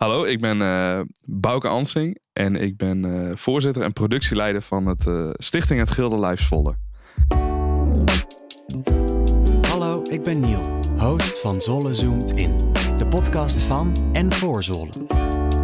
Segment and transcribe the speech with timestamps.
[0.00, 5.06] Hallo, ik ben uh, Bouke Ansing en ik ben uh, voorzitter en productieleider van het
[5.06, 6.74] uh, Stichting Het Gilde Live Zwolle.
[9.68, 10.60] Hallo, ik ben Niel,
[10.98, 12.56] host van Zwolle Zoomt In,
[12.98, 14.90] de podcast van en voor Zwolle.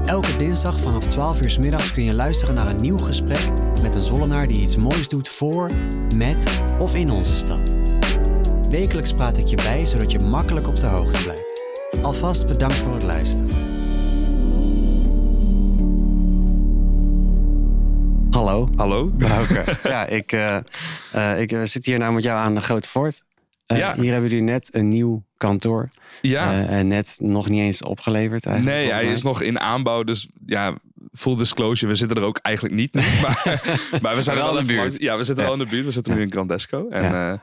[0.06, 3.48] Elke dinsdag vanaf 12 uur s middags kun je luisteren naar een nieuw gesprek
[3.82, 5.70] met een Zwollenaar die iets moois doet voor,
[6.16, 7.76] met of in onze stad.
[8.70, 11.62] Wekelijks praat ik je bij zodat je makkelijk op de hoogte blijft.
[12.02, 13.65] Alvast bedankt voor het luisteren.
[18.46, 18.68] Hallo.
[18.76, 19.06] Hallo.
[19.06, 19.64] Bouke.
[19.88, 20.56] ja, ik, uh,
[21.14, 22.88] uh, ik zit hier nou met jou aan de Grote.
[23.66, 23.94] Uh, ja.
[23.94, 25.88] Hier hebben jullie net een nieuw kantoor.
[26.22, 26.66] Ja.
[26.66, 28.76] en net nog niet eens opgeleverd eigenlijk.
[28.76, 30.02] Nee, hij is nog in aanbouw.
[30.02, 30.74] Dus ja,
[31.12, 32.94] full disclosure, we zitten er ook eigenlijk niet.
[33.22, 33.60] maar,
[34.02, 35.00] maar we zijn wel in de buurt.
[35.00, 35.50] Ja, we zitten ja.
[35.50, 35.84] wel in de buurt.
[35.84, 36.88] We zitten nu in Grandesco.
[36.88, 37.42] En ja.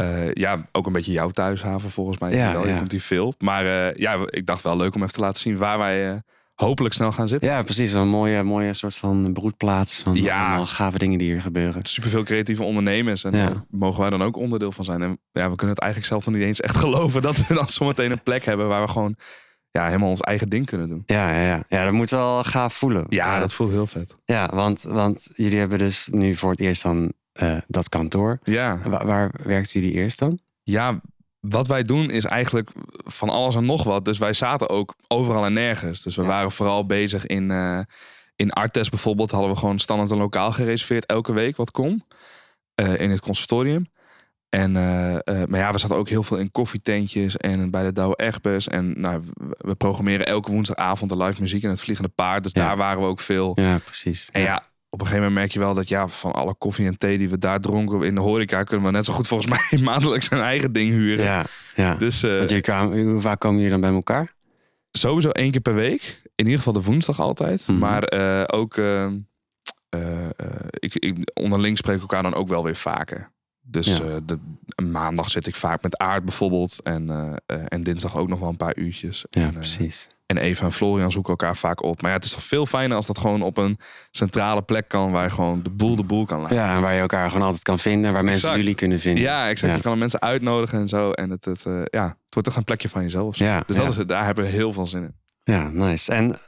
[0.00, 2.32] Uh, ja, ook een beetje jouw thuishaven volgens mij.
[2.32, 2.68] Ja, wel.
[2.68, 3.34] Je komt hier veel.
[3.38, 6.16] Maar uh, ja, ik dacht wel leuk om even te laten zien waar wij uh,
[6.56, 7.50] hopelijk snel gaan zitten.
[7.50, 7.92] Ja, precies.
[7.92, 11.84] Een mooie, mooie soort van broedplaats van ja, allemaal gave dingen die hier gebeuren.
[11.84, 13.24] Superveel creatieve ondernemers.
[13.24, 15.02] En daar mogen wij dan ook onderdeel van zijn.
[15.02, 17.68] En ja, we kunnen het eigenlijk zelf nog niet eens echt geloven dat we dan
[17.68, 19.16] zometeen een plek hebben waar we gewoon
[19.70, 21.02] ja, helemaal ons eigen ding kunnen doen.
[21.06, 21.64] Ja, ja, ja.
[21.68, 23.06] ja dat moet wel gaaf voelen.
[23.08, 24.16] Ja, dat voelt heel vet.
[24.24, 28.38] Ja, want, want jullie hebben dus nu voor het eerst dan uh, dat kantoor.
[28.42, 28.80] Ja.
[28.84, 30.38] Waar, waar werkten jullie eerst dan?
[30.62, 31.00] Ja,
[31.40, 32.70] wat wij doen is eigenlijk
[33.04, 34.04] van alles en nog wat.
[34.04, 36.02] Dus wij zaten ook overal en nergens.
[36.02, 37.80] Dus we waren vooral bezig in, uh,
[38.36, 39.30] in Artes bijvoorbeeld.
[39.30, 42.04] Hadden we gewoon standaard een lokaal gereserveerd elke week wat kon.
[42.80, 43.86] Uh, in het conservatorium.
[44.48, 48.68] En, maar ja, we zaten ook heel veel in koffietentjes en bij de Douwe Egbers.
[48.68, 49.22] En nou,
[49.58, 52.42] we programmeren elke woensdagavond de live muziek in het Vliegende Paard.
[52.42, 53.52] Dus daar waren we ook veel.
[53.54, 54.28] Ja, precies.
[54.32, 54.62] En ja,
[54.96, 57.28] op een gegeven moment merk je wel dat ja, van alle koffie en thee die
[57.28, 60.40] we daar dronken in de horeca, kunnen we net zo goed volgens mij maandelijks een
[60.40, 61.24] eigen ding huren.
[61.24, 61.44] Ja,
[61.74, 61.94] ja.
[61.94, 64.34] Dus, uh, Want hoe vaak komen jullie dan bij elkaar?
[64.90, 66.22] Sowieso één keer per week.
[66.34, 67.66] In ieder geval de woensdag altijd.
[67.66, 67.78] Mhm.
[67.78, 69.06] Maar uh, ook, uh,
[70.70, 73.30] ik, ik, onderling spreken elkaar dan ook wel weer vaker.
[73.68, 74.20] Dus Ja.
[74.26, 74.38] de,
[74.82, 76.82] maandag zit ik vaak met Aard bijvoorbeeld.
[76.82, 77.10] En,
[77.68, 79.24] en dinsdag ook nog wel een paar uurtjes.
[79.30, 80.08] Ja, en, precies.
[80.26, 82.02] en Eva en Florian zoeken elkaar vaak op.
[82.02, 83.78] Maar ja, het is toch veel fijner als dat gewoon op een
[84.10, 85.10] centrale plek kan.
[85.10, 86.56] Waar je gewoon de boel de boel kan laten.
[86.56, 88.12] Ja, en waar je elkaar gewoon altijd kan vinden.
[88.12, 88.56] Waar mensen Exact.
[88.56, 89.22] jullie kunnen vinden.
[89.22, 89.70] Ja, exact.
[89.72, 89.76] Ja.
[89.76, 91.10] Je kan mensen uitnodigen en zo.
[91.10, 93.36] En het, het, eh, ja, het wordt toch een plekje van jezelf.
[93.36, 94.08] Ja, dus dat is het.
[94.08, 95.14] Daar hebben we heel veel zin in.
[95.44, 96.12] Ja, nice.
[96.12, 96.38] En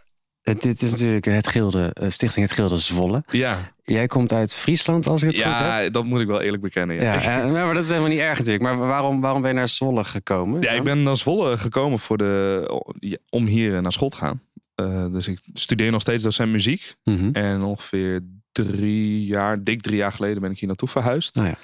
[0.55, 3.23] dit is natuurlijk het Gilde, eh, Stichting Het Gilde Zwolle.
[3.31, 5.57] Ja, Jij komt uit Friesland, als ik het goed heb.
[5.57, 6.97] ja dat moet ik wel eerlijk bekennen.
[6.97, 8.65] Ja, Ja, en- maar dat is helemaal niet erg natuurlijk.
[8.65, 10.61] Maar waarom, waarom ben je naar Zwolle gekomen?
[10.63, 14.41] Ja, ik ben naar Zwolle gekomen voor de, om hier naar school te gaan.
[14.75, 16.95] Eh, dus ik studeer nog steeds docent muziek.
[17.05, 17.31] Mhm.
[17.33, 18.21] En ongeveer
[18.53, 21.35] drie jaar, dik drie jaar geleden ben ik hier naartoe verhuisd.
[21.35, 21.55] Nou ja.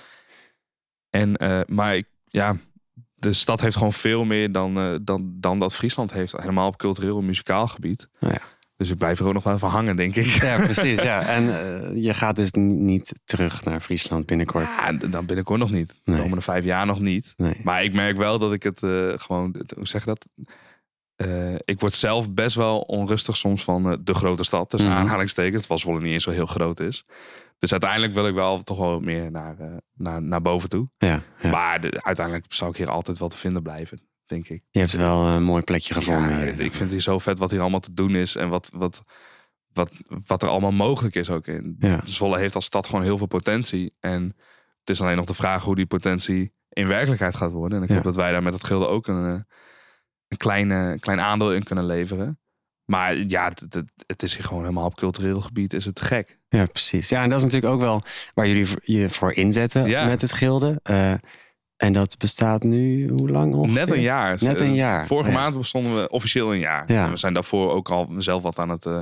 [1.10, 2.56] En, eh, maar ik, ja,
[3.14, 6.32] de stad heeft gewoon veel meer dan, eh, dan, dan dat Friesland heeft.
[6.36, 8.08] Helemaal op cultureel en muzikaal gebied.
[8.20, 8.40] Nou ja.
[8.76, 10.24] Dus ik blijf er ook nog wel even hangen, denk ik.
[10.24, 11.02] Ja, precies.
[11.02, 11.26] Ja.
[11.26, 14.74] En eh, je gaat dus ni- niet terug naar Friesland binnenkort.
[14.76, 15.88] Ja, dan binnenkort nog niet.
[16.04, 16.20] De Nee.
[16.20, 17.34] komende vijf jaar nog niet.
[17.36, 17.60] Nee.
[17.64, 20.28] Maar ik merk wel dat ik het eh, gewoon, het- hoe zeg je dat?
[21.16, 24.70] Eh, ik word zelf best wel onrustig soms van de grote stad.
[24.70, 25.60] Dus aanhalingstekens.
[25.60, 27.04] Terwijl Zwolle niet eens zo heel groot is.
[27.58, 29.56] Dus uiteindelijk wil ik wel toch wel meer naar,
[29.94, 30.88] naar, naar boven toe.
[30.98, 31.50] Ja, ja.
[31.50, 34.62] Maar de- uiteindelijk zou ik hier altijd wel te vinden blijven, denk ik.
[34.70, 36.30] Je hebt wel een mooi plekje gevonden.
[36.38, 38.36] Ja, ik vind het hier zo vet wat hier allemaal te doen is.
[38.36, 39.02] En wat, wat,
[39.72, 39.90] wat,
[40.26, 41.76] wat er allemaal mogelijk is ook in.
[41.78, 42.00] Ja.
[42.04, 43.94] Zwolle heeft als stad gewoon heel veel potentie.
[44.00, 44.22] En
[44.80, 47.78] het is alleen nog de vraag hoe die potentie in werkelijkheid gaat worden.
[47.78, 47.94] En ik Ja.
[47.94, 49.40] hoop dat wij daar met het gilde ook een, eh,
[50.28, 52.38] een klein, eh, klein aandeel in kunnen leveren.
[52.84, 56.38] Maar ja, het, het, het is hier gewoon helemaal op cultureel gebied is het gek.
[56.48, 57.08] Ja, precies.
[57.08, 58.02] Ja, en dat is natuurlijk ook wel
[58.34, 60.04] waar jullie je voor inzetten Ja.
[60.06, 60.80] met het gilde.
[60.82, 61.14] Eh,
[61.76, 63.74] en dat bestaat nu, hoe lang ongeveer?
[63.74, 64.38] Net een jaar.
[64.40, 65.06] Net een Eh, jaar.
[65.06, 65.36] Vorige Ja.
[65.36, 66.92] maand bestonden we officieel een jaar.
[66.92, 67.04] Ja.
[67.04, 69.00] En we zijn daarvoor ook al zelf wat aan het, eh,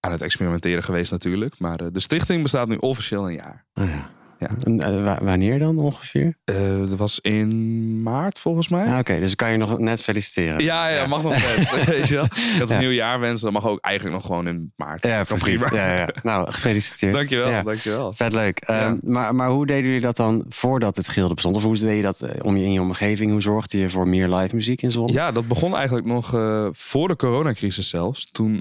[0.00, 1.58] aan het experimenteren geweest natuurlijk.
[1.58, 3.64] Maar eh, de stichting bestaat nu officieel een jaar.
[3.74, 4.10] Oh ja.
[4.42, 4.50] Ja.
[4.64, 6.38] En, eh, wa- wanneer dan ongeveer?
[6.44, 8.86] Eh, dat was in maart volgens mij.
[8.86, 10.64] Ah, Oké, dus kan je nog net feliciteren.
[10.64, 11.84] Ja, ja, mag nog net.
[11.86, 12.24] Weet je wel?
[12.24, 13.52] Ik had een nieuw jaar wensen.
[13.52, 15.04] Dat mag ook eigenlijk nog gewoon in maart.
[15.04, 15.64] Ja, precies.
[15.72, 16.08] Ja, ja.
[16.22, 17.12] Nou, gefeliciteerd.
[17.12, 17.62] Dankjewel, Ja.
[17.62, 18.12] dankjewel.
[18.12, 18.58] Vet leuk.
[18.58, 21.56] Ehm, maar, maar hoe deden jullie dat dan voordat het gilde bestond?
[21.56, 23.30] Of hoe deed je dat eh, om je in je omgeving?
[23.30, 25.12] Hoe zorgde je voor meer live muziek in Zwolle?
[25.12, 26.28] Ja, dat begon eigenlijk nog
[26.70, 28.30] voor de coronacrisis zelfs.
[28.30, 28.60] Toen,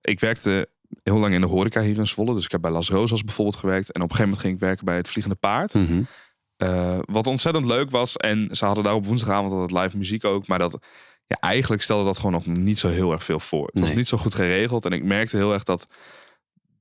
[0.00, 0.68] ik werkte
[1.02, 2.34] heel lang in de horeca hier in Zwolle.
[2.34, 3.92] Dus ik heb bij Las Rosas bijvoorbeeld gewerkt.
[3.92, 5.74] En op een gegeven moment ging ik werken bij het Vliegende Paard.
[5.74, 6.02] Mhm.
[6.56, 8.16] Eh, wat ontzettend leuk was.
[8.16, 10.46] En ze hadden daar op woensdagavond altijd live muziek ook.
[10.46, 10.78] Maar dat,
[11.26, 13.66] ja, eigenlijk stelde dat gewoon nog niet zo heel erg veel voor.
[13.66, 13.96] Het was Nee.
[13.96, 14.84] niet zo goed geregeld.
[14.84, 15.86] En ik merkte heel erg dat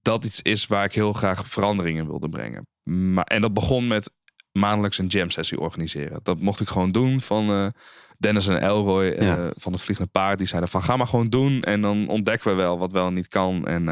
[0.01, 2.67] dat iets is waar ik heel graag verandering in wilde brengen.
[2.83, 4.11] Maar, en dat begon met
[4.51, 6.19] maandelijks een jam sessie organiseren.
[6.23, 7.67] Dat mocht ik gewoon doen van eh,
[8.17, 10.37] Dennis en Elroy eh, van het Vliegende Paard.
[10.37, 13.13] Die zeiden van ga maar gewoon doen en dan ontdekken we wel wat wel en
[13.13, 13.67] niet kan.
[13.67, 13.83] En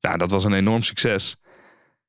[0.00, 1.36] nou, dat was een enorm succes.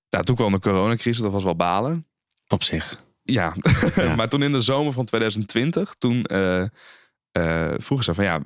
[0.09, 2.07] Nou, toen kwam de coronacrisis, dat was wel balen.
[2.47, 3.03] Op zich.
[3.23, 3.53] Ja,
[3.95, 4.15] Ja.
[4.15, 6.23] maar toen in de zomer van 2020, toen
[7.31, 8.41] eh, vroegen ze van ja,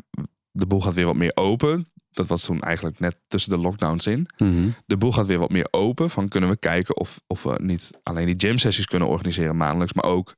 [0.51, 1.85] de boel gaat weer wat meer open.
[2.11, 4.27] Dat was toen eigenlijk net tussen de lockdowns in.
[4.37, 4.69] Mhm.
[4.85, 6.09] De boel gaat weer wat meer open.
[6.09, 9.93] Van kunnen we kijken of, of we niet alleen die jam sessies kunnen organiseren maandelijks,
[9.93, 10.35] maar ook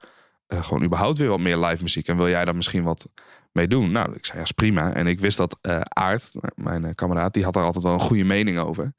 [0.47, 2.07] eh, gewoon überhaupt weer wat meer live muziek.
[2.07, 3.09] En wil jij daar misschien wat
[3.51, 3.91] mee doen?
[3.91, 4.93] Nou, ik zei ja, is prima.
[4.93, 7.99] En ik wist dat eh Aart, mijn eh, kameraad, die had daar altijd wel een
[7.99, 8.93] goede mening over.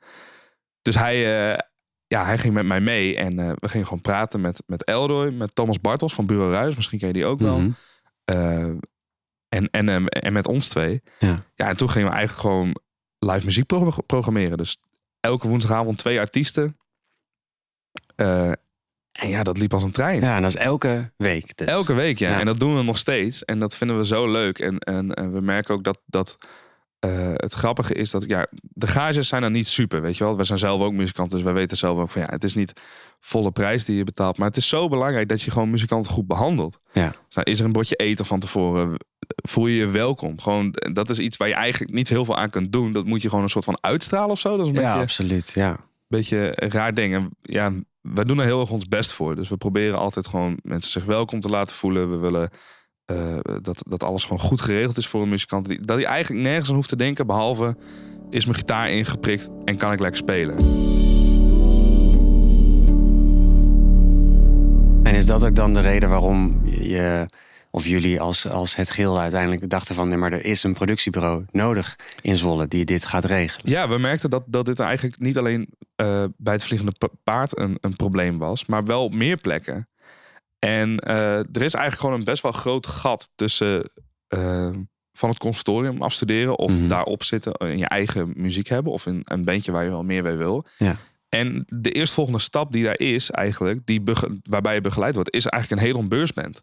[0.82, 1.18] Dus hij,
[2.06, 5.54] ja, hij ging met mij mee en we gingen gewoon praten met, met Elroy, met
[5.54, 6.76] Thomas Bartels van Bureau Ruis.
[6.76, 7.58] Misschien ken je die ook wel.
[7.58, 8.78] Mhm.
[9.48, 11.02] En, en, en met ons twee.
[11.18, 11.44] Ja.
[11.54, 12.76] ja, en toen gingen we eigenlijk gewoon
[13.18, 14.58] live muziek pro- programmeren.
[14.58, 14.78] Dus
[15.20, 16.76] elke woensdagavond twee artiesten.
[19.18, 20.20] En ja, dat liep als een trein.
[20.20, 21.56] Ja, en dat is elke week.
[21.56, 21.66] Dus.
[21.66, 22.30] Elke week, ja.
[22.30, 22.40] Ja.
[22.40, 23.44] En dat doen we nog steeds.
[23.44, 24.58] En dat vinden we zo leuk.
[24.58, 26.38] En, en, en we merken ook dat, dat
[26.98, 30.36] eh, het grappige is dat, ja, de gages zijn dan niet super, weet je wel.
[30.36, 32.72] We zijn zelf ook muzikanten, dus wij weten zelf ook van, ja, het is niet
[33.20, 34.38] volle prijs die je betaalt.
[34.38, 36.80] Maar het is zo belangrijk dat je gewoon muzikanten goed behandelt.
[36.92, 37.14] Ja.
[37.28, 38.96] Dus is er een bordje eten van tevoren?
[39.26, 40.40] Voel je je welkom?
[40.40, 42.92] Gewoon, dat is iets waar je eigenlijk niet heel veel aan kunt doen.
[42.92, 44.56] Dat moet je gewoon een soort van uitstralen of zo.
[44.56, 45.50] Dat is een Ja, beetje absoluut.
[45.54, 45.76] Ja.
[46.08, 47.14] beetje raar ding.
[47.14, 47.72] En ja,
[48.14, 49.34] wij doen er heel erg ons best voor.
[49.34, 52.10] Dus we proberen altijd gewoon mensen zich welkom te laten voelen.
[52.10, 52.50] We willen
[53.04, 55.86] eh, dat, dat alles gewoon goed geregeld is voor een muzikant.
[55.86, 57.26] Dat hij eigenlijk nergens aan hoeft te denken.
[57.26, 57.76] Behalve
[58.30, 60.56] is mijn gitaar ingeprikt en kan ik lekker spelen.
[65.02, 67.26] En is dat ook dan de reden waarom je
[67.70, 71.44] of jullie als, als het geheel uiteindelijk dachten van nee, maar er is een productiebureau
[71.50, 73.70] nodig in Zwolle die dit gaat regelen?
[73.70, 77.58] Ja, we merkten dat, dat dit eigenlijk niet alleen eh, bij het Vliegende Pa- Paard
[77.58, 79.88] een, een probleem was, maar wel op meer plekken.
[80.58, 83.90] En eh, er is eigenlijk gewoon een best wel groot gat tussen
[84.28, 84.70] eh,
[85.12, 86.88] van het consortium afstuderen of Mhm.
[86.88, 90.22] daarop zitten in je eigen muziek hebben of in een bandje waar je wel meer
[90.22, 90.66] mee wil.
[90.78, 90.96] Ja.
[91.28, 94.02] En de eerstvolgende stap die daar is eigenlijk, die
[94.42, 96.62] waarbij je begeleid wordt, is eigenlijk een hele beursband.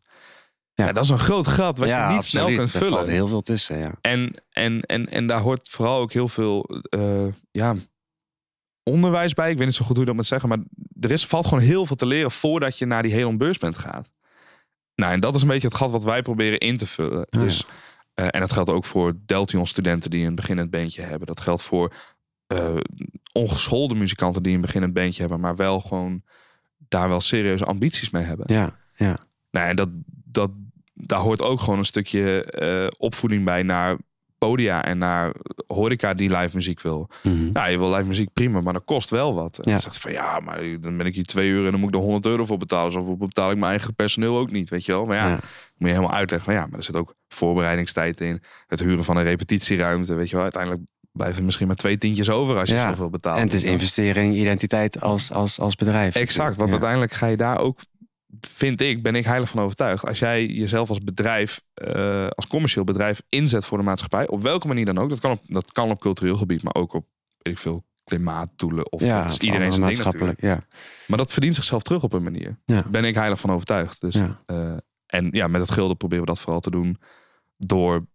[0.76, 0.86] Ja.
[0.86, 0.92] Ja.
[0.92, 2.94] dat is een groot gat wat je niet snel kunt Er vullen.
[2.94, 3.94] valt heel veel tussen, ja.
[4.02, 7.76] En, en, en, en daar hoort vooral ook heel veel eh, ja,
[8.84, 9.52] onderwijs bij.
[9.52, 10.50] Ik weet niet zo goed hoe je dat moet zeggen.
[10.50, 10.58] Maar
[11.00, 14.12] er is, valt gewoon heel veel te leren voordat je naar die hele beursband gaat.
[14.96, 17.28] Nou, en dat is een beetje het gat wat wij proberen in te vullen.
[17.30, 17.40] ja.
[17.40, 17.66] dus,
[18.14, 21.28] eh, en dat geldt ook voor Deltion-studenten die een beginnend bandje hebben.
[21.28, 21.94] Dat geldt voor
[22.48, 22.76] eh,
[23.32, 25.40] ongeschoolde muzikanten die een beginnend bandje hebben.
[25.40, 26.24] Maar wel gewoon
[26.78, 28.54] daar wel serieuze ambities mee hebben.
[28.56, 29.18] Ja, ja.
[29.52, 29.90] Nou, en dat,
[30.26, 30.52] dat,
[30.96, 33.98] daar hoort ook gewoon een stukje eh, opvoeding bij naar
[34.38, 35.34] podia en naar
[35.68, 37.10] horeca die live muziek wil.
[37.24, 37.50] Mhm.
[37.54, 39.58] Ja, je wil live muziek prima, maar dat kost wel wat.
[39.58, 39.72] En Ja.
[39.72, 41.96] dan zegt van ja, maar dan ben ik hier twee uur en dan moet ik
[41.96, 42.92] er 100 euro voor betalen.
[42.92, 45.06] Zo betaal ik mijn eigen personeel ook niet, weet je wel.
[45.06, 45.34] Maar ja, Ja.
[45.34, 45.42] moet
[45.78, 46.52] je helemaal uitleggen.
[46.52, 48.42] Maar ja, maar er zit ook voorbereidingstijd in.
[48.68, 50.44] Het huren van een repetitieruimte, weet je wel.
[50.44, 50.82] Uiteindelijk
[51.12, 52.90] blijft er misschien maar twee tientjes over als je Ja.
[52.90, 53.38] zoveel betaalt.
[53.38, 56.16] En het is investering identiteit als, als, als bedrijf.
[56.16, 57.80] Exact, want uiteindelijk ga je daar ook,
[58.40, 60.06] vind ik, ben ik heilig van overtuigd.
[60.06, 64.68] Als jij jezelf als bedrijf, eh, als commercieel bedrijf inzet voor de maatschappij, op welke
[64.68, 67.06] manier dan ook, dat kan op, dat kan op cultureel gebied, maar ook op,
[67.42, 70.42] weet ik veel, klimaatdoelen of ja, is iedereen ding maatschappelijk.
[70.42, 70.60] Ja.
[71.08, 72.60] Maar dat verdient zichzelf terug op een manier.
[72.66, 72.76] Ja.
[72.76, 74.02] Daar ben ik heilig van overtuigd.
[74.02, 74.42] Dus, Ja.
[74.46, 74.74] eh,
[75.06, 77.00] en ja, met het gilde proberen we dat vooral te doen
[77.58, 78.06] door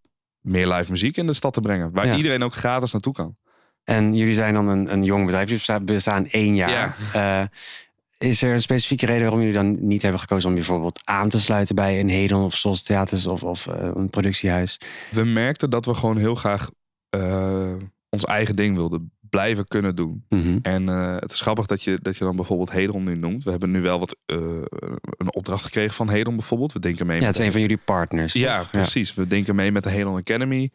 [0.41, 2.17] meer live muziek in de stad te brengen, waar Ja.
[2.17, 3.37] iedereen ook gratis naartoe kan.
[3.85, 5.49] En jullie zijn dan een, een jong bedrijf.
[5.67, 6.97] Jullie bestaan, één jaar.
[7.13, 7.43] Eh,
[8.21, 11.41] is er een specifieke reden waarom jullie dan niet hebben gekozen om bijvoorbeeld aan te
[11.41, 14.79] sluiten bij een Hedon of Sols Theaters of, of eh, een productiehuis?
[15.11, 16.71] we merkten dat we gewoon heel graag
[17.09, 17.75] eh,
[18.09, 20.25] ons eigen ding wilden blijven kunnen doen.
[20.29, 20.59] Mhm.
[20.63, 23.45] En eh, het is grappig dat je, dat je dan bijvoorbeeld Hedron nu noemt.
[23.45, 26.73] We hebben nu wel wat een opdracht gekregen van Hedron bijvoorbeeld.
[26.73, 28.33] We denken mee Ja, het is een van jullie partners.
[28.33, 29.15] ja, precies.
[29.15, 30.71] We denken mee met de Hedron Academy.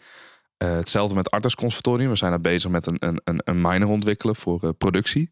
[0.58, 2.10] Hetzelfde met Artes Conservatorium.
[2.10, 5.32] We zijn daar bezig met een, een, een, minor ontwikkelen voor productie.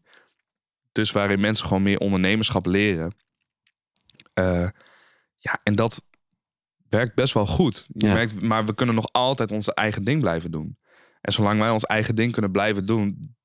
[0.94, 3.14] Dus waarin mensen gewoon meer ondernemerschap leren.
[4.34, 4.68] Eh,
[5.38, 6.02] ja, en dat
[6.88, 7.86] werkt best wel goed.
[7.88, 8.12] Je Ja.
[8.12, 10.78] merkt, maar we kunnen nog altijd ons eigen ding blijven doen.
[11.20, 13.36] En zolang wij ons eigen ding kunnen blijven doen,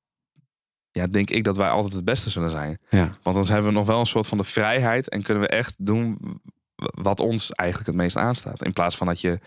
[0.90, 2.78] ja, denk ik dat wij altijd het beste zullen zijn.
[2.90, 3.16] Ja.
[3.22, 5.74] Want dan hebben we nog wel een soort van de vrijheid en kunnen we echt
[5.78, 6.18] doen
[6.76, 8.64] wat ons eigenlijk het meest aanstaat.
[8.64, 9.38] In plaats van dat je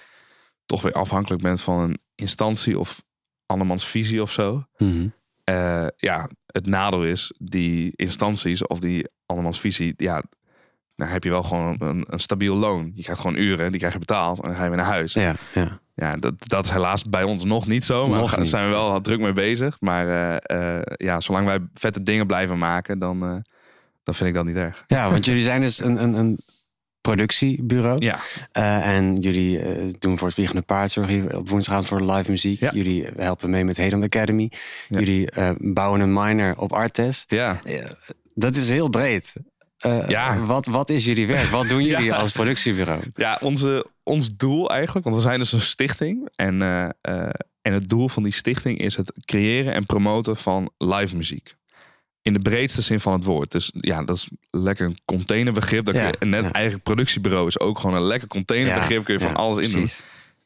[0.65, 3.03] toch weer afhankelijk bent van een instantie of
[3.45, 4.65] andermans visie of zo.
[4.77, 5.07] Mhm.
[5.53, 10.23] Eh, ja, het nadeel is, die instanties of die andermans visie, ja,
[10.95, 12.91] dan heb je wel gewoon een, een stabiel loon.
[12.95, 15.13] Je krijgt gewoon uren, die krijg je betaald en dan ga je weer naar huis.
[15.13, 15.81] ja, ja.
[15.95, 18.07] Ja, dat, dat is helaas bij ons nog niet zo.
[18.07, 19.77] Maar daar zijn we wel druk mee bezig.
[19.79, 23.19] Maar eh, eh, ja, zolang wij vette dingen blijven maken, dan,
[24.03, 24.83] dan vind ik dat niet erg.
[24.87, 26.39] Ja, want jullie zijn dus een, een, een
[27.07, 28.03] productiebureau.
[28.05, 28.19] Ja,
[28.51, 32.59] Eh, en jullie eh, doen voor het Vliegende Paardzorg hier op woensdagavond voor live muziek.
[32.59, 32.71] Ja.
[32.73, 34.51] Jullie helpen mee met Hedon Academy.
[34.89, 34.99] Ja.
[34.99, 37.25] Jullie eh, bouwen een minor op Artes.
[37.27, 37.59] ja.
[38.35, 39.33] Dat is heel breed.
[40.07, 40.43] Ja.
[40.45, 41.47] wat, wat is jullie werk?
[41.49, 42.15] Wat doen jullie Ja.
[42.15, 43.01] als productiebureau?
[43.13, 46.29] Ja, onze, ons doel eigenlijk, want we zijn dus een stichting.
[46.35, 46.61] En,
[47.61, 51.55] en het doel van die stichting is het creëren en promoten van live muziek.
[52.23, 53.51] In de breedste zin van het woord.
[53.51, 55.85] Dus ja, dat is lekker een containerbegrip.
[55.85, 56.51] Dat Ja, kun je, net ja.
[56.51, 59.03] eigenlijk productiebureau is ook gewoon een lekker containerbegrip.
[59.03, 59.89] kun je van alles in doen.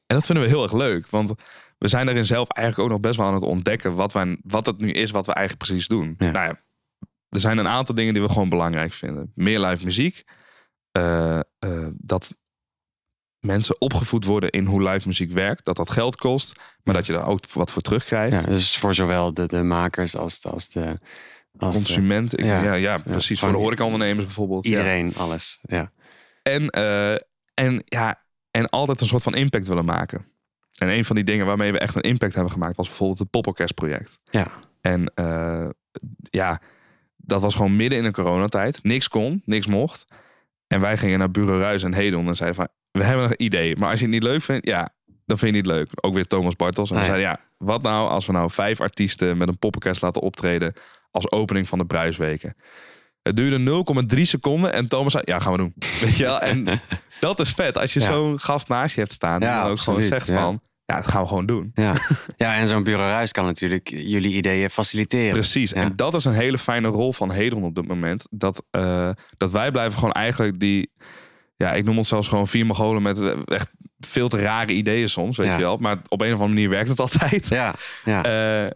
[0.07, 1.09] En dat vinden we heel erg leuk.
[1.09, 1.33] Want
[1.77, 4.65] we zijn daarin zelf eigenlijk ook nog best wel aan het ontdekken wat, wij, wat
[4.65, 6.15] het nu is wat we eigenlijk precies doen.
[6.17, 6.59] Nou ja,
[7.29, 9.31] er zijn een aantal dingen die we gewoon belangrijk vinden.
[9.35, 10.23] Meer live muziek.
[10.91, 12.35] Eh, eh, dat
[13.39, 15.65] mensen opgevoed worden in hoe live muziek werkt.
[15.65, 16.59] Dat dat geld kost.
[16.83, 18.41] Maar dat je daar ook wat voor terugkrijgt.
[18.41, 20.99] Ja, dus voor zowel de, de makers als de, als de, als de-
[21.57, 22.39] Consument.
[22.39, 22.63] ik- ja.
[22.63, 23.39] ja, ja, precies.
[23.39, 24.65] voor de horecaondernemers bijvoorbeeld.
[24.65, 25.59] Iedereen, alles.
[25.61, 25.91] Ja.
[26.43, 27.13] En, eh,
[27.53, 30.25] en, ja, en altijd een soort van impact willen maken.
[30.77, 32.75] En een van die dingen waarmee we echt een impact hebben gemaakt...
[32.77, 34.19] was bijvoorbeeld het Poppenkest project.
[34.29, 34.51] Ja.
[34.81, 35.69] En eh,
[36.29, 36.61] ja,
[37.15, 38.83] dat was gewoon midden in een coronatijd.
[38.83, 40.05] Niks kon, niks mocht.
[40.67, 42.67] En wij gingen naar Bureau Ruis en Hedon en zeiden van...
[42.91, 44.67] we hebben een idee, maar als je het niet leuk vindt...
[44.67, 44.89] ja,
[45.25, 45.89] dan vind je het niet leuk.
[45.95, 46.89] Ook weer Thomas Bartels.
[46.91, 49.37] En we zeiden, ja, wat nou als we nou vijf artiesten...
[49.37, 50.73] met een poppenkast laten optreden...
[51.17, 52.55] als opening van de Bruisweken.
[53.21, 53.83] Het duurde
[54.15, 55.73] 0,3 seconden en Thomas zei, ja, gaan we doen.
[56.01, 56.39] Weet je wel?
[56.39, 56.65] En
[57.19, 57.77] dat is vet.
[57.77, 58.05] Als je Ja.
[58.05, 59.39] zo'n gast naast je hebt staan...
[59.39, 60.41] Ja, dan ook gewoon zegt ja.
[60.41, 60.61] van...
[60.85, 61.71] ja, dat gaan we gewoon doen.
[61.73, 61.93] Ja.
[62.37, 65.33] ja, en zo'n bureau Ruis kan natuurlijk jullie ideeën faciliteren.
[65.33, 65.73] Precies.
[65.73, 68.27] En dat is een hele fijne rol van Hedon op dit moment.
[68.29, 70.91] Dat, eh, dat wij blijven gewoon eigenlijk die...
[71.55, 73.69] Ja, ik noem ons zelfs gewoon vier mogolen met eh, echt
[73.99, 75.77] veel te rare ideeën soms, weet je wel.
[75.77, 77.47] Maar op een of andere manier werkt het altijd.
[77.47, 78.23] Ja, ja.
[78.23, 78.71] Eh,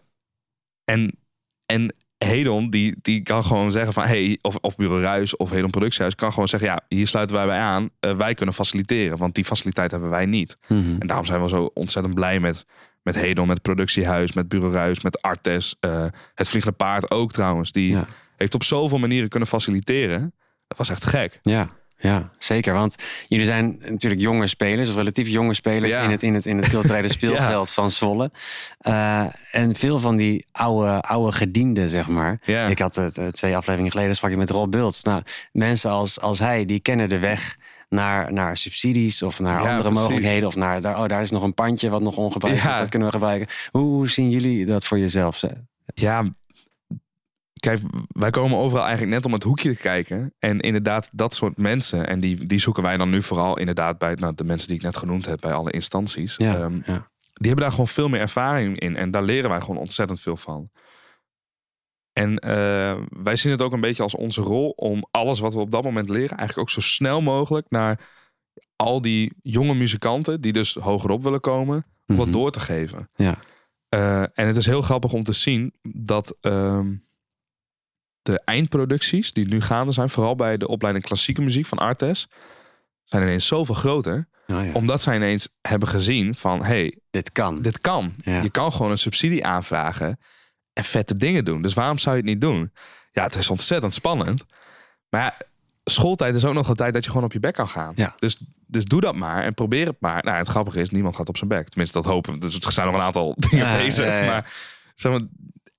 [0.84, 1.18] en,
[1.66, 4.02] en Hedon, die, die kan gewoon zeggen van...
[4.04, 6.68] Hey, of, of Bureau Ruis of Hedon Productiehuis kan gewoon zeggen...
[6.68, 7.90] Ja, hier sluiten wij bij aan.
[8.00, 10.56] Eh, wij kunnen faciliteren, want die faciliteit hebben wij niet.
[10.68, 10.96] Mhm.
[10.98, 12.64] En daarom zijn we zo ontzettend blij met,
[13.02, 15.76] met Hedon, met Productiehuis, met Bureau Ruis, met Artes.
[15.80, 17.72] eh, het Vliegende Paard ook trouwens.
[17.72, 18.06] Die Ja.
[18.36, 20.34] heeft op zoveel manieren kunnen faciliteren.
[20.66, 21.38] Dat was echt gek.
[21.42, 21.68] Ja,
[22.02, 22.72] ja, zeker.
[22.72, 22.94] Want
[23.26, 26.00] jullie zijn natuurlijk jonge spelers, of relatief jonge spelers Ja.
[26.02, 28.30] in, het, in, het, in het culturele speelveld van Zwolle.
[28.78, 32.38] Eh, en veel van die oude, oude gedienden, zeg maar.
[32.44, 32.66] Ja.
[32.66, 35.02] Ik had het eh, twee afleveringen geleden sprak ik met Rob Bults.
[35.02, 37.56] Nou, mensen als, als hij, die kennen de weg
[37.88, 39.98] naar, naar subsidies of naar Ja, andere precies.
[40.00, 40.48] mogelijkheden.
[40.48, 42.76] Of naar, daar, oh, daar is nog een pandje wat nog ongebruikt is.
[42.76, 43.48] Dat kunnen we gebruiken.
[43.70, 45.42] Hoe, hoe zien jullie dat voor jezelf?
[45.94, 46.24] Ja,
[47.62, 50.34] kijk, wij komen overal eigenlijk net om het hoekje te kijken.
[50.38, 54.14] En inderdaad, dat soort mensen, en die, die zoeken wij dan nu vooral inderdaad bij
[54.14, 56.34] nou, de mensen die ik net genoemd heb, bij alle instanties.
[56.36, 57.10] Ja, Ehm, ja.
[57.32, 58.96] die hebben daar gewoon veel meer ervaring in.
[58.96, 60.70] En daar leren wij gewoon ontzettend veel van.
[62.12, 65.60] En eh, wij zien het ook een beetje als onze rol om alles wat we
[65.60, 68.00] op dat moment leren, eigenlijk ook zo snel mogelijk naar
[68.76, 72.36] al die jonge muzikanten die dus hogerop willen komen, om wat Mhm.
[72.36, 73.08] door te geven.
[73.14, 73.34] Ja.
[73.88, 76.94] Eh, en het is heel grappig om te zien dat ehm,
[78.22, 82.28] de eindproducties die nu gaande zijn, vooral bij de opleiding klassieke muziek van Artes,
[83.04, 84.28] zijn ineens zoveel groter.
[84.46, 84.72] Oh, ja.
[84.72, 87.62] Omdat zij ineens hebben gezien van, hey, Dit kan.
[87.62, 88.14] dit kan.
[88.24, 88.42] Ja.
[88.42, 90.18] Je kan gewoon een subsidie aanvragen
[90.72, 91.62] en vette dingen doen.
[91.62, 92.72] Dus waarom zou je het niet doen?
[93.12, 94.44] Ja, het is ontzettend spannend.
[95.08, 95.36] Maar ja,
[95.84, 97.92] schooltijd is ook nog een tijd dat je gewoon op je bek kan gaan.
[97.96, 98.14] Ja.
[98.18, 98.36] Dus,
[98.66, 100.24] dus doe dat maar en probeer het maar.
[100.24, 101.68] Nou, het grappige is, niemand gaat op zijn bek.
[101.68, 102.38] Tenminste, dat hopen we.
[102.38, 104.06] Dus er zijn nog een aantal dingen bezig.
[104.06, 104.52] Maar,
[104.94, 105.20] zeg maar,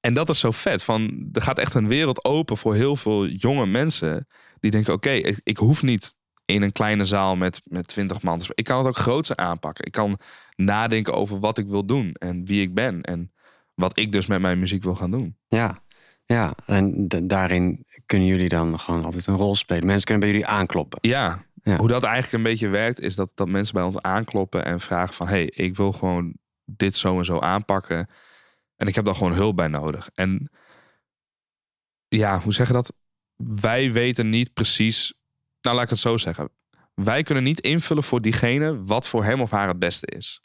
[0.04, 0.84] en dat is zo vet.
[0.84, 4.28] Van, er gaat echt een wereld open voor heel veel jonge mensen.
[4.60, 8.42] Die denken, oké, ik, ik hoef niet in een kleine zaal met, met 20 man.
[8.54, 9.86] Ik kan het ook grootser aanpakken.
[9.86, 10.18] Ik kan
[10.56, 13.02] nadenken over wat ik wil doen en wie ik ben.
[13.02, 13.32] En
[13.74, 15.38] wat ik dus met mijn muziek wil gaan doen.
[15.48, 15.82] Ja,
[16.26, 16.54] ja.
[16.66, 19.86] en daarin kunnen jullie dan gewoon altijd een rol spelen.
[19.86, 21.00] Mensen kunnen bij jullie aankloppen.
[21.02, 21.78] Ja, Ja.
[21.78, 25.14] hoe dat eigenlijk een beetje werkt, is dat, dat mensen bij ons aankloppen en vragen
[25.14, 25.28] van...
[25.28, 26.34] hey, ik wil gewoon
[26.66, 28.08] dit zo en zo aanpakken.
[28.76, 30.10] En ik heb daar gewoon hulp bij nodig.
[30.14, 30.50] En
[32.08, 32.94] ja, hoe zeg je dat?
[33.36, 35.14] Wij weten niet precies...
[35.62, 36.50] Nou, laat ik het zo zeggen.
[36.94, 40.42] Wij kunnen niet invullen voor diegene wat voor hem of haar het beste is.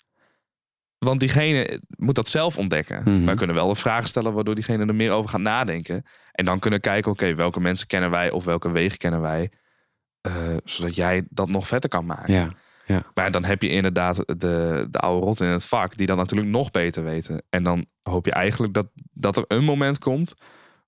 [0.99, 3.03] Want diegene moet dat zelf ontdekken.
[3.03, 3.25] Mhm.
[3.25, 6.05] Wij kunnen wel de vragen stellen waardoor diegene er meer over gaat nadenken.
[6.33, 9.51] En dan kunnen kijken, oké, welke mensen kennen wij of welke wegen kennen wij.
[10.21, 12.35] eh, zodat jij dat nog vetter kan maken.
[12.35, 12.53] Ja,
[13.15, 16.51] Maar dan heb je inderdaad de, de oude rot in het vak, die dat natuurlijk
[16.51, 17.43] nog beter weten.
[17.51, 20.35] En dan hoop je eigenlijk dat, dat er een moment komt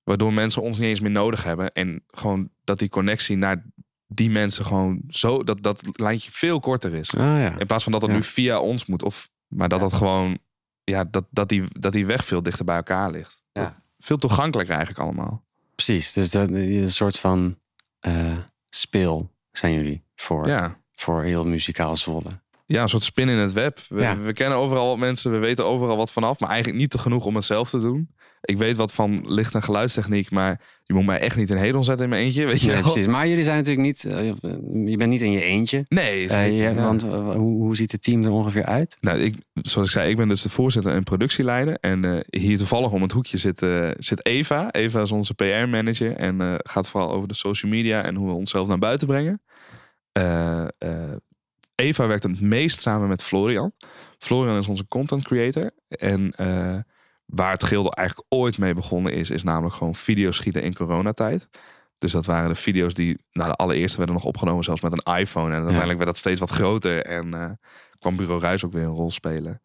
[0.04, 1.72] waardoor mensen ons niet eens meer nodig hebben.
[1.72, 3.64] En gewoon dat die connectie naar
[4.06, 7.14] die mensen gewoon zo, dat dat lijntje veel korter is.
[7.14, 7.58] ah, ja.
[7.58, 8.16] In plaats van dat het Ja.
[8.16, 9.02] nu via ons moet.
[9.02, 10.38] Of, maar dat dat gewoon,
[10.84, 13.42] ja, dat, dat, die, dat die weg veel dichter bij elkaar ligt.
[13.52, 13.82] Ja.
[13.98, 15.44] Veel toegankelijker eigenlijk allemaal.
[15.74, 16.12] precies.
[16.12, 17.58] Dus dat is een soort van
[18.00, 18.38] eh,
[18.70, 20.79] speel zijn jullie voor, Ja.
[21.00, 22.30] Voor heel muzikaal Zwolle.
[22.66, 23.78] ja, een soort spin in het web.
[23.88, 24.18] We, Ja.
[24.18, 27.24] we kennen overal wat mensen, we weten overal wat vanaf, maar eigenlijk niet te genoeg
[27.26, 28.10] om het zelf te doen.
[28.40, 31.84] Ik weet wat van licht- en geluidstechniek, maar je moet mij echt niet in hedel
[31.84, 33.06] zetten in mijn eentje, weet je Nee, precies.
[33.06, 34.26] Maar jullie zijn natuurlijk niet, eh,
[34.90, 35.84] je bent niet in je eentje.
[35.88, 36.74] Nee, Eh, je- ja.
[36.74, 38.96] Want eh, hoe, hoe ziet het team er ongeveer uit?
[39.00, 41.76] Nou, ik, zoals ik zei, ik ben dus de voorzitter en productieleider.
[41.80, 43.66] En hier toevallig om het hoekje zit,
[43.98, 44.70] zit Eva.
[44.72, 48.68] Eva is onze PR-manager en gaat vooral over de social media en hoe we onszelf
[48.68, 49.40] naar buiten brengen.
[51.80, 53.72] Eva werkt het meest samen met Florian.
[54.18, 55.70] Florian is onze content creator.
[55.88, 56.78] En eh,
[57.24, 61.48] waar het gilde eigenlijk ooit mee begonnen is, is namelijk gewoon video's schieten in coronatijd.
[61.98, 65.16] Dus dat waren de video's die, nou de allereerste werden nog opgenomen zelfs met een
[65.16, 65.54] iPhone.
[65.54, 67.50] En uiteindelijk werd dat steeds wat groter en eh,
[67.98, 69.62] kwam Bureau Ruis ook weer een rol spelen.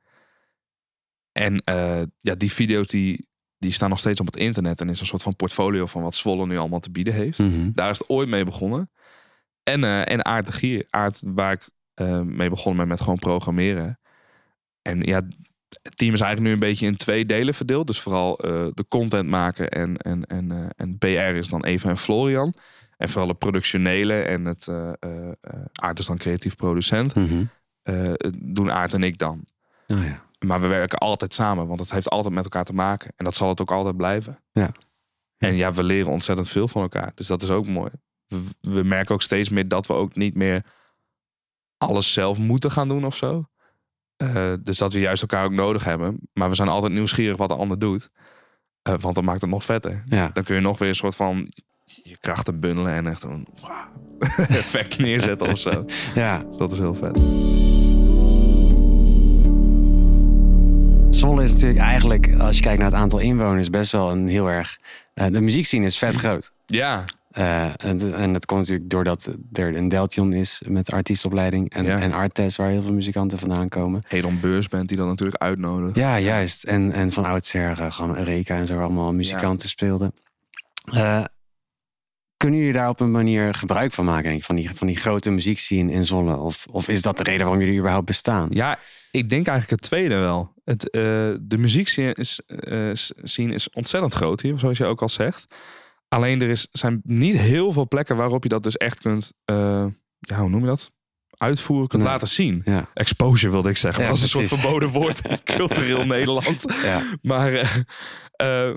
[1.31, 4.99] En eh, ja, die video's die, die staan nog steeds op het internet en is
[4.99, 7.39] een soort van portfolio van wat Zwolle nu allemaal te bieden heeft.
[7.39, 7.71] Mhm.
[7.73, 8.91] Daar is het ooit mee begonnen.
[9.63, 10.85] En, eh en Aard de Gier.
[10.89, 13.99] Aard waar ik eh, mee begonnen ben met gewoon programmeren.
[14.81, 15.21] En ja,
[15.81, 17.87] het team is eigenlijk nu een beetje in twee delen verdeeld.
[17.87, 21.89] Dus vooral eh, de content maken en, en, en, eh, en PR is dan Eva
[21.89, 22.53] en Florian.
[22.97, 24.69] En vooral het productionele en het
[25.73, 27.15] Aard is dan creatief producent.
[27.15, 27.43] Mhm.
[28.37, 29.45] doen Aard en ik dan.
[29.87, 30.23] Oh ja.
[30.45, 33.13] Maar we werken altijd samen, want het heeft altijd met elkaar te maken.
[33.15, 34.39] En dat zal het ook altijd blijven.
[34.51, 34.71] Ja.
[35.37, 37.11] En ja, we leren ontzettend veel van elkaar.
[37.15, 37.89] Dus dat is ook mooi.
[38.27, 40.63] We, we merken ook steeds meer dat we ook niet meer
[41.77, 43.45] alles zelf moeten gaan doen of zo.
[44.17, 46.19] Eh, dus dat we juist elkaar ook nodig hebben.
[46.33, 48.09] Maar we zijn altijd nieuwsgierig wat de ander doet.
[48.81, 50.03] Eh, want dat maakt het nog vetter.
[50.05, 50.29] Ja.
[50.33, 51.51] Dan kun je nog weer een soort van
[51.85, 53.87] je krachten bundelen en echt een wauw,
[54.59, 55.85] effect neerzetten of zo.
[56.15, 56.43] ja.
[56.43, 57.19] Dus dat is heel vet.
[61.15, 64.47] Zwolle is natuurlijk eigenlijk, als je kijkt naar het aantal inwoners, best wel een heel
[64.49, 64.77] erg...
[65.13, 66.51] eh, de muziekscene is vet groot.
[66.65, 67.03] Ja,
[67.35, 71.69] Eh, en, en dat komt natuurlijk doordat er een Deltion is met artiestopleiding.
[71.73, 71.99] En, Ja.
[71.99, 74.03] en Artes, waar heel veel muzikanten vandaan komen.
[74.07, 75.95] Hedon Beursband die dan natuurlijk uitnodigt.
[75.95, 76.63] Ja, juist.
[76.63, 80.13] En, en van oudsher eh, gewoon Eureka en zo allemaal muzikanten speelden.
[80.91, 81.23] Eh,
[82.37, 84.97] kunnen jullie daar op een manier gebruik van maken, denk ik, van die, van die
[84.97, 86.37] grote muziekscene in Zwolle?
[86.37, 88.47] Of, of is dat de reden waarom jullie überhaupt bestaan?
[88.51, 88.79] Ja,
[89.11, 90.53] ik denk eigenlijk het tweede wel.
[90.63, 90.79] Het,
[91.41, 92.41] de muziekscene is,
[93.23, 95.47] scene is ontzettend groot hier, zoals je ook al zegt.
[96.07, 99.85] Alleen er is, zijn niet heel veel plekken waarop je dat dus echt kunt, eh,
[100.19, 100.91] ja, hoe noem je dat?
[101.37, 102.11] Uitvoeren, kunt Nee.
[102.11, 102.61] laten zien.
[102.65, 102.89] Ja.
[102.93, 104.01] Exposure wilde ik zeggen.
[104.03, 106.65] Ja, dat is een soort verboden woord in cultureel Nederland.
[106.83, 107.01] Ja.
[107.21, 107.75] Maar eh,
[108.35, 108.67] eh,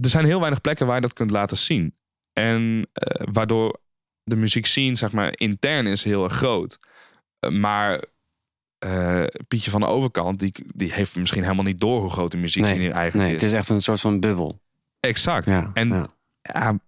[0.00, 1.96] er zijn heel weinig plekken waar je dat kunt laten zien.
[2.32, 2.88] En
[3.32, 3.80] waardoor
[4.24, 6.78] de muziekscene, zeg maar, intern is heel erg groot.
[7.50, 8.04] Maar
[9.48, 12.78] Pietje van de overkant, die, die heeft misschien helemaal niet door hoe groot de muziekscene
[12.78, 13.42] Nee, hier eigenlijk nee, is.
[13.42, 14.60] het is echt een soort van bubbel.
[15.00, 15.46] Exact.
[15.46, 16.06] Ja, en ja.
[16.42, 16.78] Ja,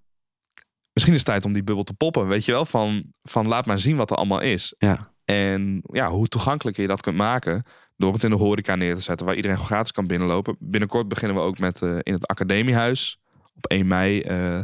[0.93, 2.27] misschien is het tijd om die bubbel te poppen.
[2.27, 4.75] Weet je wel, van, van laat maar zien wat er allemaal is.
[4.79, 5.13] Ja.
[5.25, 7.63] En ja, hoe toegankelijker je dat kunt maken.
[7.97, 10.57] Door het in de horeca neer te zetten, waar iedereen gratis kan binnenlopen.
[10.59, 13.19] Binnenkort beginnen we ook met eh, in het Academiehuis.
[13.57, 14.61] Op 1 mei eh,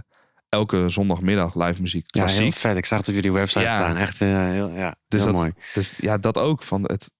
[0.48, 2.14] elke zondagmiddag live muziek.
[2.14, 2.76] Ja, heel vet.
[2.76, 3.74] Ik zag het op jullie website Ja.
[3.74, 3.96] staan.
[3.96, 5.52] Echt eh, heel, ja, Dus heel dat- mooi.
[5.74, 6.62] Dus ja, dat ook.
[6.62, 7.10] Van het,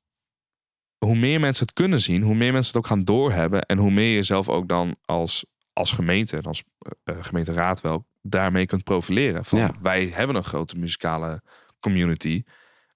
[0.99, 3.63] hoe meer mensen het kunnen zien, hoe meer mensen het ook gaan doorhebben.
[3.63, 5.45] En hoe meer je zelf ook dan als,
[5.81, 9.45] als gemeente, en als eh, eh, gemeenteraad wel, daarmee kunt profileren.
[9.45, 9.71] Van, Ja.
[9.83, 11.43] Wij hebben een grote muzikale
[11.81, 12.43] community.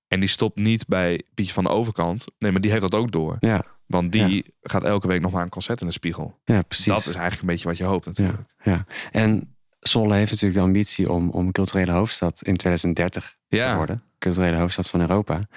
[0.09, 2.25] En die stopt niet bij Pietje van de overkant.
[2.39, 3.37] Nee, maar die heeft dat ook door.
[3.41, 3.65] Ja.
[3.87, 6.41] Want die gaat elke week nog maar een concert in de spiegel.
[6.45, 6.87] Ja, precies.
[6.87, 8.43] Dat is eigenlijk een beetje wat je hoopt natuurlijk.
[8.63, 8.85] Ja.
[9.11, 13.77] En Zwolle heeft natuurlijk de ambitie om, om culturele hoofdstad in 2030 te Ja.
[13.77, 14.03] worden.
[14.19, 15.49] Culturele hoofdstad van Europa.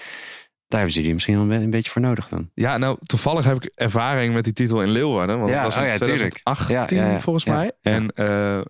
[0.68, 2.50] Daar hebben jullie misschien wel een beetje voor nodig dan.
[2.54, 5.40] Ja, nou, toevallig heb ik ervaring met die titel in Leeuwarden.
[5.40, 6.42] Want Ja, dat was in oh ja, tuurlijk.
[6.44, 7.20] 2018 Ja, ja, ja.
[7.20, 7.72] volgens mij.
[7.82, 8.62] En eh,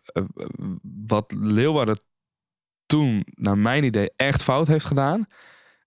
[1.05, 1.97] wat Leeuwarden
[2.86, 5.27] toen, naar mijn idee, echt fout heeft gedaan...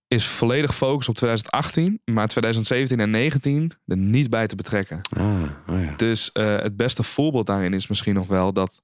[0.07, 5.01] is volledig focus op 2018, maar 2017 en 2019 er niet bij te betrekken.
[5.17, 5.93] Ah, oh ja.
[5.97, 8.81] Dus eh, het beste voorbeeld daarin is misschien nog wel dat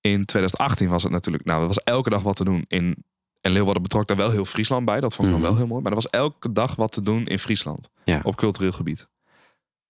[0.00, 3.04] in 2018 was het natuurlijk, nou, er was elke dag wat te doen in.
[3.40, 5.00] En Leeuwarden betrok daar wel heel Friesland bij.
[5.00, 5.42] Dat vond ik Mhm.
[5.42, 5.82] dan wel heel mooi.
[5.82, 7.88] Maar er was elke dag wat te doen in Friesland.
[8.04, 8.20] Ja.
[8.22, 9.08] Op cultureel gebied.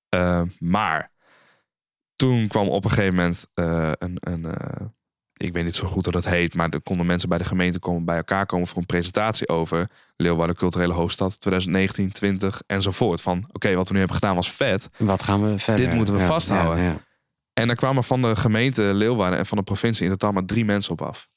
[0.08, 1.10] Eh, maar
[2.16, 4.86] toen kwam op een gegeven moment eh, een, een eh,
[5.36, 7.78] ik weet niet zo goed hoe dat heet, maar er konden mensen bij de gemeente
[7.78, 13.20] komen, bij elkaar komen voor een presentatie over Leeuwarden culturele hoofdstad 2019, 20 enzovoort.
[13.22, 14.88] Van oké, wat we nu hebben gedaan was vet.
[14.98, 15.84] Wat gaan we verder?
[15.86, 16.82] Dit moeten we Ja, vasthouden.
[16.84, 17.06] Ja, ja.
[17.52, 20.64] En daar kwamen van de gemeente Leeuwarden en van de provincie in totaal maar drie
[20.64, 21.28] mensen op af.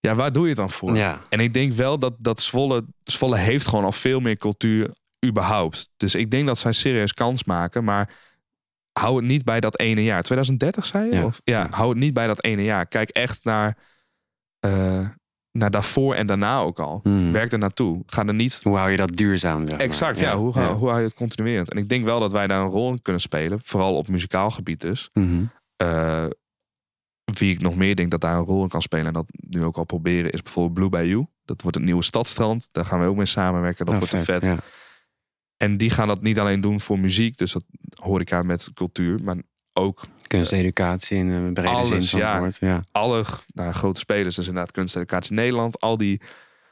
[0.00, 0.96] Ja, waar doe je het dan voor?
[0.96, 1.18] Ja.
[1.28, 4.90] En ik denk wel dat, dat Zwolle, Zwolle heeft gewoon al veel meer cultuur
[5.26, 5.88] überhaupt.
[5.96, 7.84] Dus ik denk dat zij serieus kans maken.
[7.84, 8.10] Maar
[8.92, 10.22] hou het niet bij dat ene jaar.
[10.22, 11.14] 2030 zei je?
[11.16, 11.24] Ja.
[11.24, 11.68] Of, ja, Ja.
[11.70, 12.86] hou het niet bij dat ene jaar.
[12.86, 13.76] Kijk echt naar
[14.66, 15.08] uh,
[15.52, 17.00] naar daarvoor en daarna ook al.
[17.02, 17.32] Hmm.
[17.32, 18.02] Werk er naartoe.
[18.06, 18.60] Ga er niet...
[18.62, 19.60] Hoe hou je dat duurzaam?
[19.60, 19.86] zeg maar?
[19.86, 20.36] Exact, ja.
[20.36, 21.70] Hoe, ga- hoe hou je het continuerend?
[21.70, 23.60] En ik denk wel dat wij daar een rol in kunnen spelen.
[23.62, 25.10] Vooral op muzikaal gebied dus.
[25.12, 25.42] Mhm.
[25.76, 26.24] Eh,
[27.32, 29.06] wie ik nog meer denk dat daar een rol in kan spelen.
[29.06, 31.26] En dat nu ook al proberen is bijvoorbeeld Blue Bayou.
[31.44, 32.68] Dat wordt het nieuwe stadstrand.
[32.72, 33.86] Daar gaan we ook mee samenwerken.
[33.86, 34.44] Dat Oh, wordt vet.
[34.44, 34.58] Ja.
[35.56, 37.36] En die gaan dat niet alleen doen voor muziek.
[37.38, 37.64] Dus dat
[37.94, 39.22] horeca met cultuur.
[39.22, 39.36] Maar
[39.72, 42.32] ook Kunsteducatie in de brede Alles, zin van ja.
[42.32, 42.56] het woord.
[42.58, 42.84] Ja.
[42.92, 44.36] alle nou, grote spelers.
[44.36, 45.80] Dus inderdaad kunsteducatie Nederland.
[45.80, 46.20] Al die,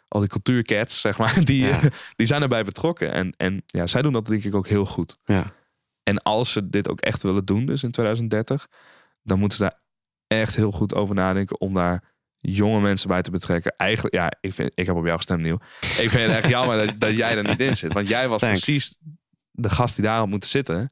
[0.09, 1.45] al die cultuurcats, zeg maar.
[1.45, 1.81] Die, Ja.
[2.17, 3.13] die zijn erbij betrokken.
[3.13, 5.19] En, en ja, zij doen dat denk ik ook heel goed.
[5.25, 5.53] Ja.
[6.03, 8.69] En als ze dit ook echt willen doen, dus in 2030,
[9.23, 9.79] dan moeten ze daar
[10.27, 13.75] echt heel goed over nadenken om daar jonge mensen bij te betrekken.
[13.77, 15.59] Eigenlijk, ja, ik, vind, ik heb op jou gestemd, Nieuw.
[15.81, 17.93] Ik vind het echt jammer dat, dat jij er niet in zit.
[17.93, 18.65] Want jij was Thanks.
[18.65, 18.97] precies
[19.51, 20.91] de gast die daar had moeten zitten.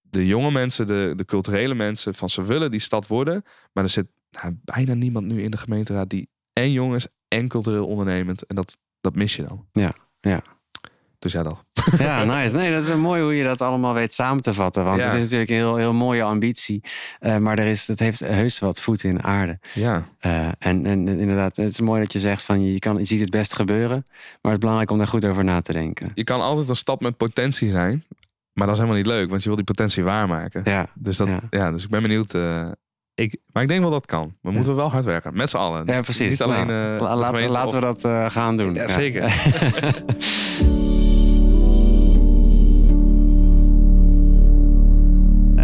[0.00, 3.44] De jonge mensen, de, de culturele mensen, van ze willen die stad worden.
[3.72, 7.48] Maar er zit nou, bijna niemand nu in de gemeenteraad die en jong is en
[7.48, 8.46] cultureel ondernemend.
[8.46, 9.68] En dat, dat mis je dan.
[9.72, 10.42] Ja, ja.
[11.22, 11.64] Dus ja, dat.
[11.98, 12.56] Ja, nice.
[12.56, 14.84] Nee, dat is mooi hoe je dat allemaal weet samen te vatten.
[14.84, 15.04] Want Ja.
[15.04, 16.80] het is natuurlijk een heel, heel mooie ambitie.
[17.18, 19.58] Eh, maar er is, het heeft heus wat voeten in aarde.
[19.74, 23.04] Ja, Eh, en, en inderdaad, het is mooi dat je zegt van je, kan, je
[23.04, 24.06] ziet het best gebeuren.
[24.08, 26.10] Maar het is belangrijk om daar goed over na te denken.
[26.14, 28.04] je kan altijd een stad met potentie zijn.
[28.52, 30.60] Maar dat is helemaal niet leuk, want je wil die potentie waarmaken.
[30.64, 31.40] Ja, Dus, dat, Ja.
[31.50, 31.70] ja.
[31.70, 32.34] dus ik ben benieuwd.
[32.34, 32.68] eh,
[33.14, 34.34] ik, maar ik denk wel dat kan.
[34.40, 35.36] We moeten wel hard werken.
[35.36, 35.86] Met z'n allen.
[35.86, 36.30] ja precies.
[36.30, 38.74] Niet alleen, Nou, laten, laten we dat gaan doen.
[38.74, 38.86] Ja,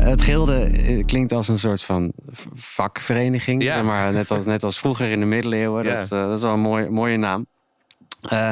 [0.08, 2.12] Het gilde eh, klinkt als een soort van
[2.54, 3.62] vakvereniging.
[3.62, 3.74] Ja.
[3.74, 5.84] Zeg maar, net, als, net als vroeger in de middeleeuwen.
[5.84, 5.94] Ja.
[5.94, 7.46] Dat, eh, dat is wel een mooie, mooie naam.
[8.28, 8.50] Eh,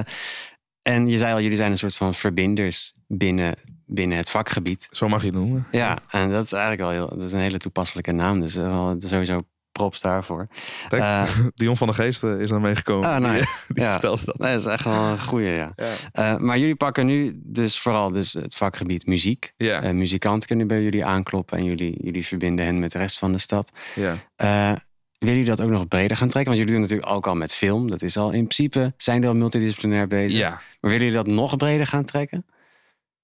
[0.83, 3.55] en je zei al, jullie zijn een soort van verbinders binnen,
[3.87, 4.89] binnen het vakgebied.
[4.91, 5.67] Zo mag je het noemen.
[5.71, 8.41] Ja, en dat is eigenlijk wel heel, dat is een hele toepasselijke naam.
[8.41, 9.43] Dus wel sowieso
[9.77, 10.49] props daarvoor.
[10.89, 11.23] Kijk, Eh,
[11.55, 13.09] Dion van der Geesten is daar meegekomen.
[13.09, 13.63] Ah, Die- nice.
[13.69, 13.93] Die, Ja.
[13.93, 14.39] vertelde dat.
[14.39, 15.73] Nee, dat is echt wel een goeie, ja.
[15.77, 15.93] Ja.
[16.13, 19.53] Eh, maar jullie pakken nu dus vooral dus het vakgebied muziek.
[19.57, 23.19] Ja, Eh, muzikanten kunnen bij jullie aankloppen en jullie, jullie verbinden hen met de rest
[23.19, 23.71] van de stad.
[23.95, 24.17] ja.
[24.37, 24.73] Eh,
[25.19, 26.53] willen jullie dat ook nog breder gaan trekken?
[26.55, 27.91] Want jullie doen natuurlijk ook al met film.
[27.91, 30.39] Dat is al in principe, zijn er al multidisciplinair bezig.
[30.39, 30.51] ja.
[30.51, 32.47] Maar willen jullie dat nog breder gaan trekken?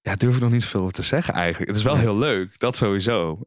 [0.00, 1.68] Ja, durf ik nog niet zoveel te zeggen eigenlijk.
[1.70, 3.38] Het is wel heel leuk, dat sowieso.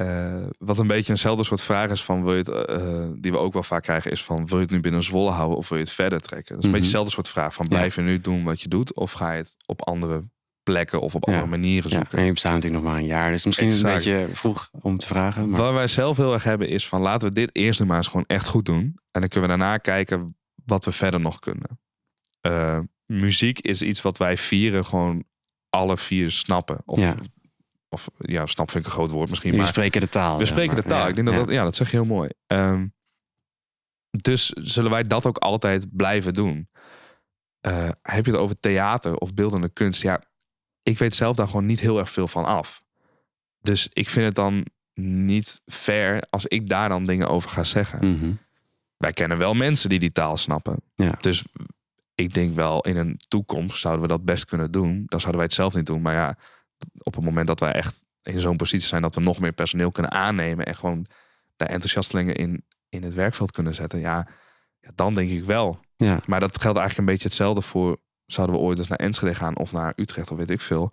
[0.00, 3.38] Eh, wat een beetje eenzelfde soort vraag is van, wil je het, eh, die we
[3.38, 5.78] ook wel vaak krijgen, is van, wil je het nu binnen Zwolle houden of wil
[5.78, 6.48] je het verder trekken?
[6.54, 6.80] Dat is een Mhm.
[6.80, 7.76] beetje hetzelfde soort vraag van, Ja.
[7.76, 10.24] blijf je nu doen wat je doet of ga je het op andere
[10.62, 11.32] plekken of op Ja.
[11.32, 12.18] andere manieren Ja, zoeken?
[12.18, 13.28] en je bestaat natuurlijk nog maar een jaar.
[13.30, 15.48] Dus misschien is het een beetje vroeg om te vragen.
[15.48, 15.60] Maar...
[15.60, 18.06] Wat wij zelf heel erg hebben is van, laten we dit eerst nu maar eens
[18.06, 18.80] gewoon echt goed doen.
[19.10, 20.34] En dan kunnen we daarna kijken
[20.64, 21.80] wat we verder nog kunnen.
[22.40, 25.24] Eh, muziek is iets wat wij vieren gewoon
[25.68, 26.78] alle vier snappen.
[26.84, 27.14] Of, Ja.
[27.92, 29.50] Of ja, snap vind ik een groot woord misschien.
[29.50, 30.38] Jullie Maar spreken de taal.
[30.38, 31.02] we spreken de taal.
[31.02, 31.42] Ja, Ik denk dat ja.
[31.44, 32.30] dat, ja, dat zeg je heel mooi.
[32.46, 32.86] Ehm,
[34.10, 36.68] dus zullen wij dat ook altijd blijven doen.
[37.60, 40.02] Eh, heb je het over theater of beeldende kunst?
[40.02, 40.22] Ja,
[40.82, 42.82] ik weet zelf daar gewoon niet heel erg veel van af.
[43.60, 48.10] Dus ik vind het dan niet fair als ik daar dan dingen over ga zeggen.
[48.10, 48.32] Mhm.
[48.96, 50.76] Wij kennen wel mensen die die taal snappen.
[50.94, 51.16] Ja.
[51.20, 51.44] Dus
[52.14, 55.02] ik denk wel in een toekomst zouden we dat best kunnen doen.
[55.06, 56.02] Dan zouden wij het zelf niet doen.
[56.02, 56.36] Maar ja,
[56.98, 59.90] op het moment dat wij echt in zo'n positie zijn dat we nog meer personeel
[59.90, 61.06] kunnen aannemen en gewoon
[61.56, 64.28] daar enthousiastelingen in, in het werkveld kunnen zetten, ja,
[64.80, 65.80] ja, dan denk ik wel.
[65.96, 66.20] Ja.
[66.26, 67.98] Maar dat geldt eigenlijk een beetje hetzelfde voor.
[68.26, 70.90] Zouden we ooit eens naar Enschede gaan of naar Utrecht of weet ik veel.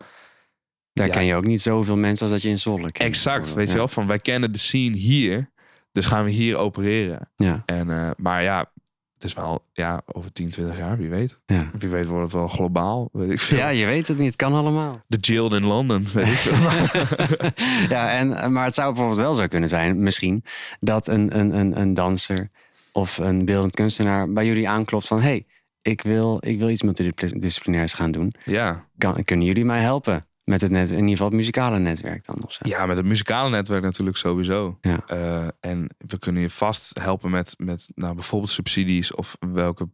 [0.94, 1.14] Daar Ja.
[1.14, 3.10] ken je ook niet zoveel mensen als dat je in Zwolle kent.
[3.10, 3.72] Exact, weet Ja.
[3.72, 3.88] je wel.
[3.88, 5.52] Van wij kennen de scene hier,
[5.92, 7.32] dus gaan we hier opereren.
[7.36, 8.72] Ja, En, eh, maar ja,
[9.18, 11.38] het is wel ja, over 10, 20 jaar, wie weet.
[11.46, 11.70] ja.
[11.78, 13.58] Wie weet wordt het wel globaal, weet ik veel.
[13.58, 14.28] ja, je weet het niet.
[14.28, 15.02] Het kan allemaal.
[15.08, 16.72] De Jill in London, weet ik veel.
[17.98, 20.44] ja, en, maar het zou bijvoorbeeld wel zo kunnen zijn, misschien,
[20.80, 22.50] dat een, een, een, een danser
[22.92, 25.46] of een beeldend kunstenaar bij jullie aanklopt van: hey,
[25.82, 28.34] ik wil, ik wil iets multidisciplinairs gaan doen.
[28.46, 28.86] ja.
[28.98, 30.28] Kan, kunnen jullie mij helpen?
[30.48, 32.62] Met het net, in ieder geval het muzikale netwerk dan of zo.
[32.68, 34.78] ja, met het muzikale netwerk natuurlijk sowieso.
[34.82, 35.04] Ja.
[35.06, 39.90] Eh, en we kunnen je vast helpen met, met nou, bijvoorbeeld subsidies of welke,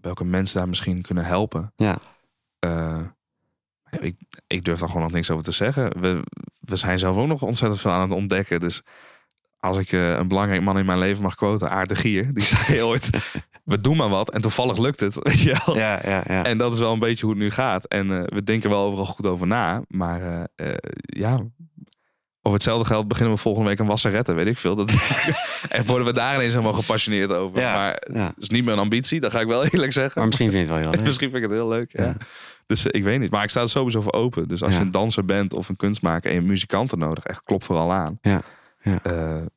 [0.00, 1.72] welke mensen daar misschien kunnen helpen.
[1.76, 1.98] Ja.
[2.58, 3.00] Eh,
[4.00, 6.00] ik, ik durf daar gewoon nog niks over te zeggen.
[6.00, 6.22] We,
[6.60, 8.60] we zijn zelf ook nog ontzettend veel aan het ontdekken.
[8.60, 8.82] Dus
[9.58, 12.44] als ik eh, een belangrijk man in mijn leven mag quoten, Aart de Gier, die
[12.44, 13.10] zei ooit:
[13.68, 15.14] We doen maar wat en toevallig lukt het.
[15.22, 15.76] Weet je wel?
[15.76, 16.44] Ja, ja, ja.
[16.44, 17.84] En dat is wel een beetje hoe het nu gaat.
[17.84, 19.82] En eh, we denken wel overal goed over na.
[19.88, 21.32] Maar eh, eh, ja,
[22.42, 24.74] over hetzelfde geld beginnen we volgende week een wasseretten, weet ik veel.
[24.74, 24.90] Dat,
[25.68, 27.60] en worden we daar ineens helemaal gepassioneerd over.
[27.60, 28.26] Ja, Maar ja.
[28.26, 30.12] dat is niet mijn ambitie, dat ga ik wel eerlijk zeggen.
[30.14, 31.06] Maar misschien vind je het wel heel leuk.
[31.06, 31.90] Misschien vind ik het heel leuk.
[31.92, 32.16] Ja.
[32.66, 33.30] Dus ik weet niet.
[33.30, 34.48] Maar ik sta er sowieso voor open.
[34.48, 37.64] Dus als je een danser bent of een kunstmaker en je muzikanten nodig, echt klop
[37.64, 38.18] vooral aan.
[38.22, 38.42] Ja,
[38.82, 39.00] ja.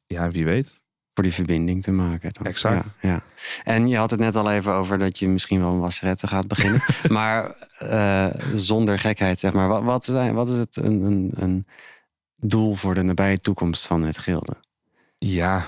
[0.08, 0.81] Ja, wie weet.
[1.14, 2.34] Voor die verbinding te maken.
[2.34, 2.46] Dan.
[2.46, 2.86] Exact.
[3.02, 3.24] Ja, ja.
[3.64, 6.48] En je had het net al even over dat je misschien wel een wasserette gaat
[6.48, 6.82] beginnen.
[7.10, 9.68] maar uh, zonder gekheid, zeg maar.
[9.68, 11.66] Wat, wat, zijn, wat is het een, een, een
[12.36, 14.56] doel voor de nabije toekomst van het gilde?
[15.18, 15.66] Ja.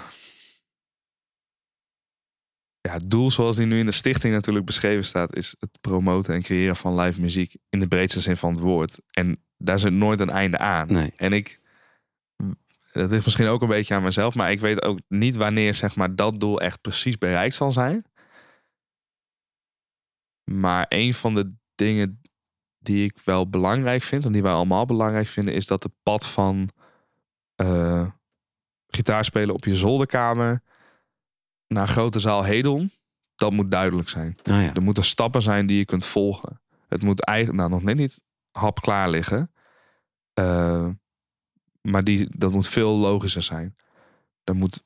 [2.81, 6.33] Ja, het doel zoals die nu in de stichting natuurlijk beschreven staat, is het promoten
[6.33, 8.99] en creëren van live muziek in de breedste zin van het woord.
[9.11, 10.87] En daar zit nooit een einde aan.
[10.91, 11.11] Nee.
[11.15, 11.59] En ik,
[12.93, 15.95] dat ligt misschien ook een beetje aan mezelf, maar ik weet ook niet wanneer zeg
[15.95, 18.05] maar, dat doel echt precies bereikt zal zijn.
[20.51, 22.21] Maar een van de dingen
[22.79, 26.27] die ik wel belangrijk vind, en die wij allemaal belangrijk vinden, is dat het pad
[26.27, 26.69] van
[27.61, 28.07] uh,
[28.87, 30.61] gitaar spelen op je zolderkamer
[31.67, 32.91] naar grote zaal Hedon,
[33.35, 34.37] dat moet duidelijk zijn.
[34.37, 34.73] Oh ja.
[34.73, 36.61] Er moeten stappen zijn die je kunt volgen.
[36.87, 39.51] Het moet eigenlijk nou, nog net niet hap klaar liggen.
[40.39, 40.89] Uh,
[41.91, 43.75] maar die, dat moet veel logischer zijn.
[44.43, 44.83] Er moet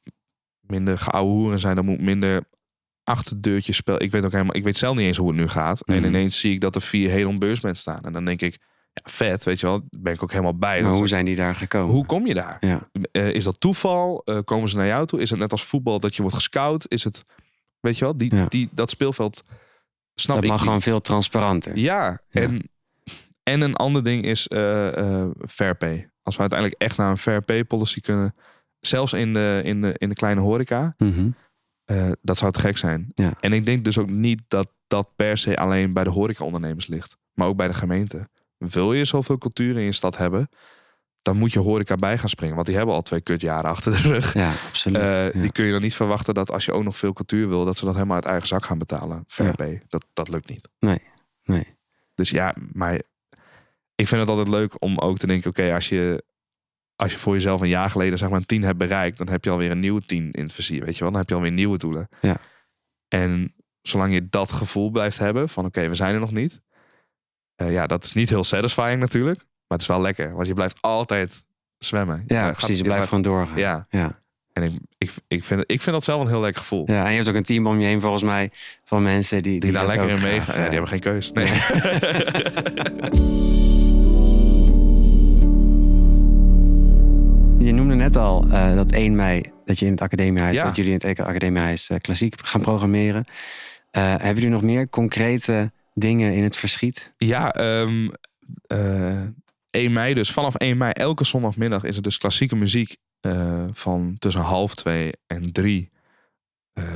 [0.60, 1.78] minder geouwe hoeren zijn.
[1.78, 2.44] Er moet minder
[3.04, 4.02] achterdeurtjes spelen.
[4.02, 5.86] Ik weet ook helemaal, ik weet zelf niet eens hoe het nu gaat.
[5.86, 6.06] En Mhm.
[6.06, 8.02] ineens zie ik dat er vier Hedon beursbands staan.
[8.04, 8.58] En dan denk ik,
[8.94, 9.80] ja, vet, weet je wel.
[9.80, 10.82] Daar ben ik ook helemaal bij.
[10.84, 11.96] Maar hoe zijn die daar gekomen?
[11.96, 12.58] hoe kom je daar?
[12.60, 12.90] Ja.
[13.12, 14.22] Eh, is dat toeval?
[14.26, 15.22] Eh, komen ze naar jou toe?
[15.22, 16.86] Is het net als voetbal dat je wordt gescout?
[16.88, 17.26] Is het,
[17.80, 18.46] weet je wel, die, Ja.
[18.46, 19.42] die, dat speelveld
[20.16, 20.68] snap dat ik mag niet.
[20.68, 21.78] gewoon veel transparanter.
[21.78, 22.42] Ja, Ja.
[22.42, 22.70] En,
[23.44, 26.10] en een ander ding is eh fair pay.
[26.28, 28.36] Als we uiteindelijk echt naar een fair pay policy kunnen,
[28.80, 31.30] zelfs in de, in de, in de kleine horeca, Mhm.
[31.86, 33.12] eh, dat zou te gek zijn.
[33.14, 33.34] Ja.
[33.40, 37.18] En ik denk dus ook niet dat dat per se alleen bij de horecaondernemers ligt,
[37.34, 38.28] maar ook bij de gemeente.
[38.58, 40.50] Wil je zoveel cultuur in je stad hebben,
[41.22, 42.56] dan moet je horeca bij gaan springen.
[42.56, 44.34] Want die hebben al twee kutjaren achter de rug.
[44.34, 45.02] Ja, absoluut.
[45.02, 45.42] Eh, ja.
[45.42, 47.78] Die kun je dan niet verwachten dat als je ook nog veel cultuur wil, dat
[47.78, 49.24] ze dat helemaal uit eigen zak gaan betalen.
[49.28, 49.56] Fair Ja.
[49.56, 49.82] pay.
[49.88, 50.70] Dat, dat lukt niet.
[50.80, 51.00] Nee,
[51.44, 51.76] nee.
[52.14, 53.02] Dus ja, maar
[53.98, 56.24] ik vind het altijd leuk om ook te denken: oké, als je.
[56.96, 59.44] Als je voor jezelf een jaar geleden zeg maar een 10 hebt bereikt, dan heb
[59.44, 60.86] je alweer een nieuwe 10 in het vizier.
[60.86, 62.10] Weet je wel, dan heb je alweer nieuwe doelen.
[62.22, 62.38] Ja.
[63.08, 66.62] En zolang je dat gevoel blijft hebben van oké, we zijn er nog niet.
[67.56, 69.38] eh, ja, dat is niet heel satisfying natuurlijk.
[69.38, 71.44] Maar het is wel lekker, want je blijft altijd
[71.78, 72.24] zwemmen.
[72.28, 72.78] Ja, precies.
[72.78, 73.58] Je blijft gewoon doorgaan.
[73.58, 74.20] Ja, Ja.
[74.54, 76.84] en ik, ik, ik, vind, ik vind dat zelf een heel lekker gevoel.
[76.92, 78.52] ja, en je hebt ook een team om je heen volgens mij
[78.84, 80.56] van mensen die, Die, daar lekker in meegaan.
[80.60, 81.32] Ja, eh, die hebben geen keus.
[81.32, 81.48] Nee.
[87.68, 90.64] Je noemde net al eh, dat 1 mei dat je in het academiehuis, Ja.
[90.64, 93.26] dat jullie in het academiehuis eh, klassiek gaan programmeren.
[93.92, 97.14] Eh, hebben jullie nog meer concrete dingen in het verschiet?
[97.18, 98.10] Ja, ehm
[98.68, 99.22] eh,
[99.70, 100.32] 1 mei dus.
[100.32, 102.96] Vanaf 1 mei, elke zondagmiddag is er dus klassieke muziek
[103.72, 105.90] van tussen half twee en drie.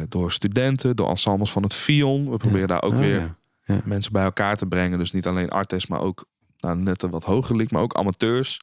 [0.10, 2.30] door studenten, door ensembles van het Fion.
[2.30, 3.82] We proberen daar ook Oh, weer ja.
[3.86, 4.98] mensen bij elkaar te brengen.
[5.00, 6.26] Dus niet alleen artists, maar ook
[6.60, 8.62] nou, net een wat hoger liek, maar ook amateurs.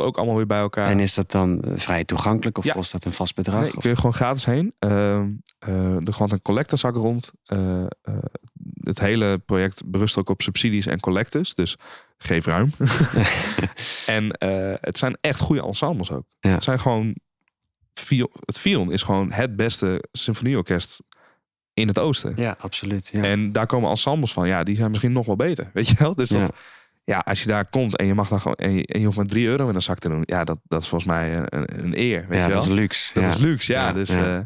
[0.00, 0.86] Ook allemaal weer bij elkaar.
[0.86, 2.72] En is dat dan eh, vrij toegankelijk of Ja.
[2.72, 3.60] kost dat een vast bedrag?
[3.60, 4.74] Nee, Of- kun je gewoon gratis heen.
[4.78, 7.30] Ehm, eh, er gaat een collectezak rond.
[7.44, 7.84] Eh,
[8.80, 11.54] het hele project berust ook op subsidies en collectors.
[11.54, 11.76] Dus
[12.18, 12.72] geef ruim.
[14.06, 14.36] en
[14.80, 16.24] het zijn echt goede ensembles ook.
[16.40, 16.50] Ja.
[16.50, 17.14] Het zijn gewoon...
[18.44, 21.00] Het Fion is gewoon het beste symfonieorkest
[21.74, 22.32] in het oosten.
[22.36, 23.08] Ja, absoluut.
[23.12, 23.22] Ja.
[23.22, 24.48] En daar komen ensembles van.
[24.48, 25.70] Ja, die zijn misschien nog wel beter.
[25.72, 26.14] Weet je wel?
[26.14, 26.48] Dus dat, Ja.
[27.08, 27.18] Ja.
[27.18, 28.56] als je daar komt en je mag dan gewoon...
[28.56, 30.22] En je, en je hoeft maar 3 euro in een zak te doen.
[30.24, 32.26] Ja, dat, dat is volgens mij een, een, een eer.
[32.28, 32.60] Weet ja, je wel?
[32.60, 33.14] dat is luxe.
[33.14, 33.28] Dat ja.
[33.28, 33.86] is luxe, ja.
[33.86, 34.44] Ja, dus, eh, eh,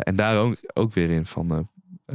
[0.00, 1.50] en daar ook, ook weer in van...
[1.50, 1.58] eh,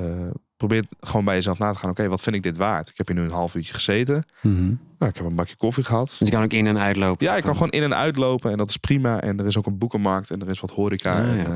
[0.04, 1.90] eh, probeer gewoon bij jezelf na te gaan.
[1.90, 2.90] Oké, wat vind ik dit waard?
[2.90, 4.24] Ik heb hier nu een half uurtje gezeten.
[4.42, 4.64] Mhm.
[4.98, 6.08] Nou, ik heb een bakje koffie gehad.
[6.08, 7.26] Dus je kan ook in en uitlopen.
[7.26, 8.52] Ja, ik kan gewoon in en uitlopen.
[8.52, 9.22] En dat is prima.
[9.22, 10.32] En er is ook een boekenmarkt.
[10.32, 11.14] En er is wat horeca.
[11.14, 11.56] Ah, en, eh,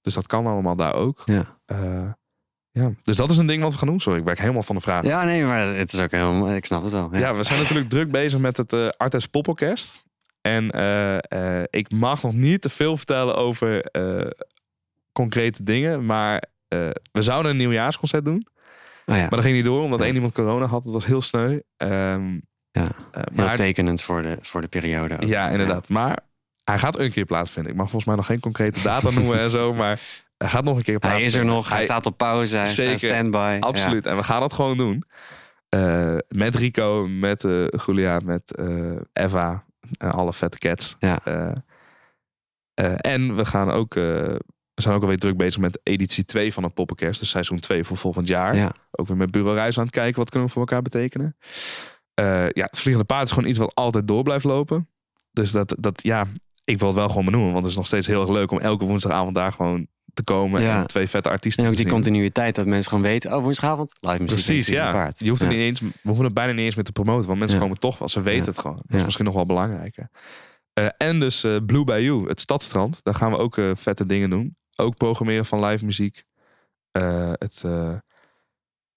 [0.00, 1.22] dus dat kan allemaal daar ook.
[1.24, 1.58] Ja.
[2.72, 2.90] Ja.
[3.02, 4.00] Dus dat is een ding wat we gaan doen.
[4.00, 5.04] Sorry, ik werk helemaal van de vraag.
[5.04, 6.54] ja, nee, maar het is ook helemaal...
[6.54, 7.08] Ik snap het wel.
[7.12, 7.18] Ja.
[7.18, 10.04] Ja, we zijn natuurlijk druk bezig met het eh Artes Poporkest.
[10.40, 11.16] En eh,
[11.60, 14.30] eh, ik mag nog niet te veel vertellen over eh,
[15.12, 16.06] concrete dingen.
[16.06, 16.78] Maar eh,
[17.12, 18.46] we zouden een nieuwjaarsconcert doen.
[19.06, 19.20] Oh, ja.
[19.20, 20.04] Maar dat ging niet door, omdat Ja.
[20.04, 20.84] één iemand corona had.
[20.84, 21.58] Dat was heel sneu.
[21.76, 22.32] Ehm,
[22.72, 25.14] Ja, Heel maar, tekenend voor de, voor de periode.
[25.14, 25.22] ook.
[25.22, 25.88] ja, inderdaad.
[25.88, 26.18] Maar
[26.64, 27.72] hij gaat een keer plaatsvinden.
[27.72, 29.74] Ik mag volgens mij nog geen concrete data noemen en zo.
[29.74, 30.00] Maar
[30.40, 32.98] hij gaat nog een keer Hij is er nog, hij, staat op pauze, hij Zeker.
[32.98, 33.56] staat standby.
[33.60, 34.06] Absoluut.
[34.06, 35.04] En we gaan dat gewoon doen.
[35.68, 39.64] Eh, met Rico, met eh Julia, met eh, Eva.
[39.98, 40.96] En alle vette cats.
[40.98, 41.20] Ja.
[42.96, 43.94] En we gaan ook...
[43.94, 44.40] we
[44.74, 47.20] zijn ook alweer druk bezig met editie 2 van het Poppenkast.
[47.20, 48.56] Dus seizoen 2 voor volgend jaar.
[48.56, 48.72] Ja.
[48.90, 50.18] Ook weer met Bureau Reis aan het kijken.
[50.18, 51.36] Wat kunnen we voor elkaar betekenen?
[52.14, 54.88] Ja, het Vliegende Paard is gewoon iets wat altijd door blijft lopen.
[55.32, 56.26] Dus dat, dat ja,
[56.64, 57.52] ik wil het wel gewoon benoemen.
[57.52, 60.62] Want het is nog steeds heel erg leuk om elke woensdagavond daar gewoon te komen.
[60.62, 60.80] Ja.
[60.80, 64.22] En twee vette artiesten En ook die continuïteit dat mensen gewoon weten, oh woensdagavond, live
[64.22, 64.44] muziek.
[64.44, 64.92] Precies, ja.
[64.92, 65.18] Paard.
[65.18, 65.46] Je hoeft ja.
[65.46, 67.62] het niet eens, we hoeven het bijna niet eens meer te promoten, want mensen Ja.
[67.62, 68.08] komen toch wel.
[68.08, 68.80] Ze weten het gewoon.
[68.86, 70.10] Dat is misschien nog wel belangrijker.
[70.72, 73.00] Eh, en dus eh, Blue Bayou, het stadstrand.
[73.02, 74.56] Daar gaan we ook eh, vette dingen doen.
[74.76, 76.22] Ook programmeren van live muziek.
[76.92, 77.60] Het,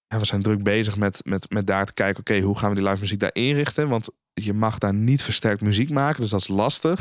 [0.06, 2.76] ja, we zijn druk bezig met, met, met daar te kijken, oké, hoe gaan we
[2.76, 3.88] die live muziek daar inrichten?
[3.88, 7.00] Want je mag daar niet versterkt muziek maken, dus dat is lastig.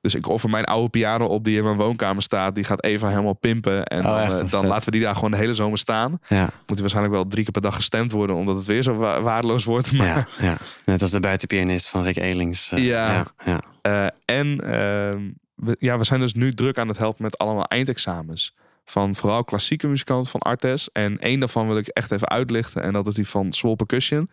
[0.00, 2.54] Dus ik offer mijn oude piano op die in mijn woonkamer staat.
[2.54, 3.84] Die gaat Eva helemaal pimpen.
[3.84, 4.38] En Oh, dan, echt?
[4.38, 6.18] eh, dan laten we die daar gewoon de hele zomer staan.
[6.28, 8.94] Ja, Moet die waarschijnlijk wel drie keer per dag gestemd worden, omdat het weer zo
[8.94, 9.92] wa- waardeloos wordt.
[9.92, 10.56] Maar, ja, ja.
[10.84, 12.70] Net als de buitenpianist van Rick Elings.
[12.70, 13.26] eh, Ja.
[13.44, 13.60] ja.
[13.82, 17.64] Eh, en ehm, we, ja, we zijn dus nu druk aan het helpen met allemaal
[17.64, 18.54] eindexamens.
[18.84, 20.92] Van vooral klassieke muzikanten van Artes.
[20.92, 22.82] En één daarvan wil ik echt even uitlichten.
[22.82, 24.30] En dat is die van Swole Percussion.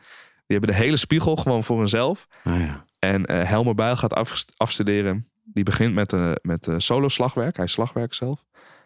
[0.47, 2.27] Die hebben de hele spiegel gewoon voor hunzelf.
[2.43, 2.85] Oh, ja.
[2.99, 5.27] En Helmer Bijl gaat af, afstuderen.
[5.53, 7.55] Die begint met, eh met eh, solo slagwerk.
[7.55, 8.45] Hij is slagwerk zelf.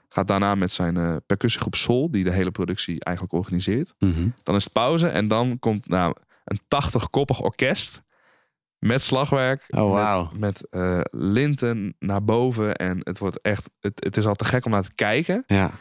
[0.10, 2.12] Gaat daarna met zijn eh, percussiegroep Sol.
[2.12, 3.93] Die de hele productie eigenlijk organiseert.
[4.00, 4.28] Mhm.
[4.43, 5.08] Dan is het pauze.
[5.08, 8.04] En dan komt nou, een 80-koppig orkest.
[8.80, 9.65] Met slagwerk.
[9.67, 10.30] Oh, wauw.
[10.38, 12.76] Met, met linten naar boven.
[12.76, 13.69] En het wordt echt.
[13.80, 15.43] Het, het is al te gek om naar te kijken.
[15.47, 15.71] ja.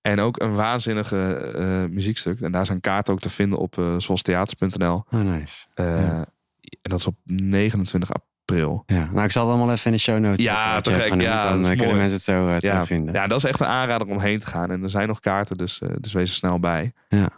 [0.00, 2.40] En ook een waanzinnige muziekstuk.
[2.40, 5.04] En daar zijn kaarten ook te vinden op uh, zoalstheaters.nl.
[5.10, 5.66] Oh, nice.
[5.74, 6.26] Ja.
[6.60, 8.37] En dat is op 29 april.
[8.56, 10.92] Ja, nou ik zal het allemaal even in de show notes Ja, zetten.
[10.92, 11.08] te gek.
[11.08, 11.22] genoemd.
[11.28, 11.98] Ja, dan eh, kunnen mooi.
[11.98, 13.14] mensen het zo eh, Ja, terugvinden.
[13.14, 14.70] ja, dat is echt een aanrader om heen te gaan.
[14.70, 16.92] En er zijn nog kaarten, dus, eh, dus wees er snel bij.
[17.08, 17.28] Ja.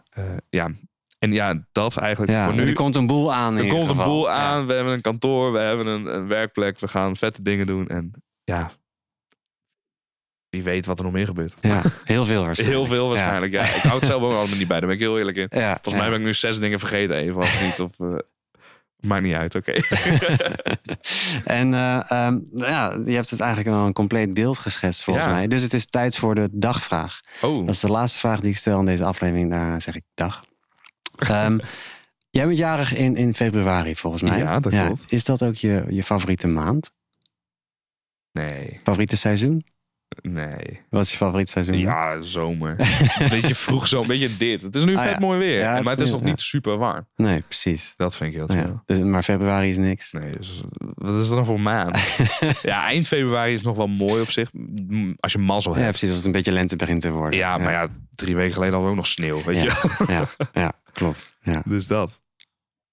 [0.50, 0.70] Ja.
[1.18, 2.66] En ja, dat is eigenlijk Ja, voor nu.
[2.66, 3.58] er komt een boel aan.
[3.58, 4.32] Er komt een boel Ja.
[4.34, 4.66] aan.
[4.66, 6.78] We hebben een kantoor, we hebben een, een werkplek.
[6.80, 7.88] We gaan vette dingen doen.
[7.88, 8.12] En
[8.44, 8.70] ja,
[10.48, 11.54] wie weet wat er nog meer gebeurt.
[11.60, 12.78] Ja, heel veel waarschijnlijk.
[12.78, 13.52] Heel veel waarschijnlijk.
[13.52, 13.62] Ja.
[13.62, 14.78] Ik hou het zelf ook allemaal niet bij.
[14.78, 15.46] Daar ben ik heel eerlijk in.
[15.50, 16.10] Ja, Volgens mij ja.
[16.10, 17.36] ben ik nu zes dingen vergeten even.
[17.36, 17.80] Of niet.
[17.80, 18.20] Of,
[19.02, 19.72] maakt niet uit, oké.
[21.44, 25.26] en eh, ehm, nou ja, je hebt het eigenlijk wel een compleet beeld geschetst volgens
[25.26, 25.32] Ja.
[25.32, 25.48] mij.
[25.48, 27.20] Dus het is tijd voor de dagvraag.
[27.40, 29.50] Oh, Dat is de laatste vraag die ik stel in deze aflevering.
[29.50, 30.44] Daarna zeg ik dag.
[31.18, 31.58] Ehm,
[32.30, 34.38] jij bent jarig in, in februari volgens mij.
[34.38, 35.12] Ja, dat klopt.
[35.12, 36.90] Is dat ook je, je favoriete maand?
[38.32, 38.80] nee.
[38.82, 39.64] Favoriete seizoen?
[40.22, 40.80] Nee.
[40.90, 41.78] Wat is je favoriete seizoen?
[41.78, 42.76] Ja, zomer.
[43.18, 44.62] Een beetje vroeg zo, een beetje dit.
[44.62, 45.18] Het is nu Ah, vet ja.
[45.18, 45.58] mooi weer.
[45.58, 46.26] Ja, het maar het is is- nog ja.
[46.28, 47.06] niet super warm.
[47.16, 47.94] Nee, precies.
[47.96, 48.70] Dat vind ik heel chill.
[48.70, 48.82] Ja.
[48.86, 50.12] Dus, maar februari is niks.
[50.12, 50.62] Nee, dus,
[50.94, 51.98] wat is dat dan voor maand?
[52.62, 54.52] ja, eind februari is nog wel mooi op zich.
[54.88, 55.90] m, Als je mazzel Ja, hebt.
[55.90, 56.08] precies.
[56.08, 57.38] Als het een beetje lente begint te worden.
[57.38, 59.62] Ja, maar ja, drie weken geleden hadden we ook nog sneeuw, weet Ja.
[59.62, 60.04] je.
[60.06, 61.34] Ja, ja, klopt.
[61.42, 61.62] Ja.
[61.74, 62.20] Dus dat.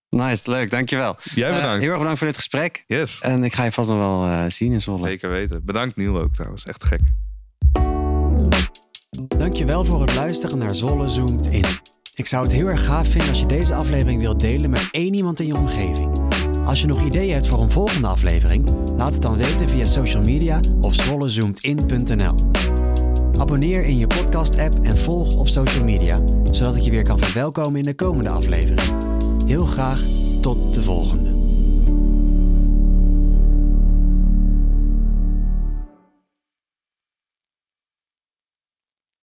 [0.09, 0.69] Nice, leuk.
[0.71, 1.15] Dankjewel.
[1.35, 1.79] Jij Eh, bedankt.
[1.81, 2.83] heel erg bedankt voor dit gesprek.
[2.87, 3.19] yes.
[3.21, 5.07] En ik ga je vast nog wel eh, zien in Zwolle.
[5.07, 5.65] Zeker weten.
[5.65, 6.63] Bedankt Niel ook trouwens.
[6.63, 6.99] Echt gek.
[9.37, 11.65] Dankjewel voor het luisteren naar Zolle Zoomt In.
[12.15, 15.13] Ik zou het heel erg gaaf vinden als je deze aflevering wilt delen met één
[15.13, 16.09] iemand in je omgeving.
[16.65, 20.21] Als je nog ideeën hebt voor een volgende aflevering, laat het dan weten via social
[20.23, 22.35] media of zwollezoomedin.nl.
[23.39, 27.77] Abonneer in je podcast-app en volg op social media, zodat ik je weer kan verwelkomen
[27.79, 29.06] in de komende aflevering.
[29.47, 30.05] Heel graag
[30.41, 31.36] tot de volgende.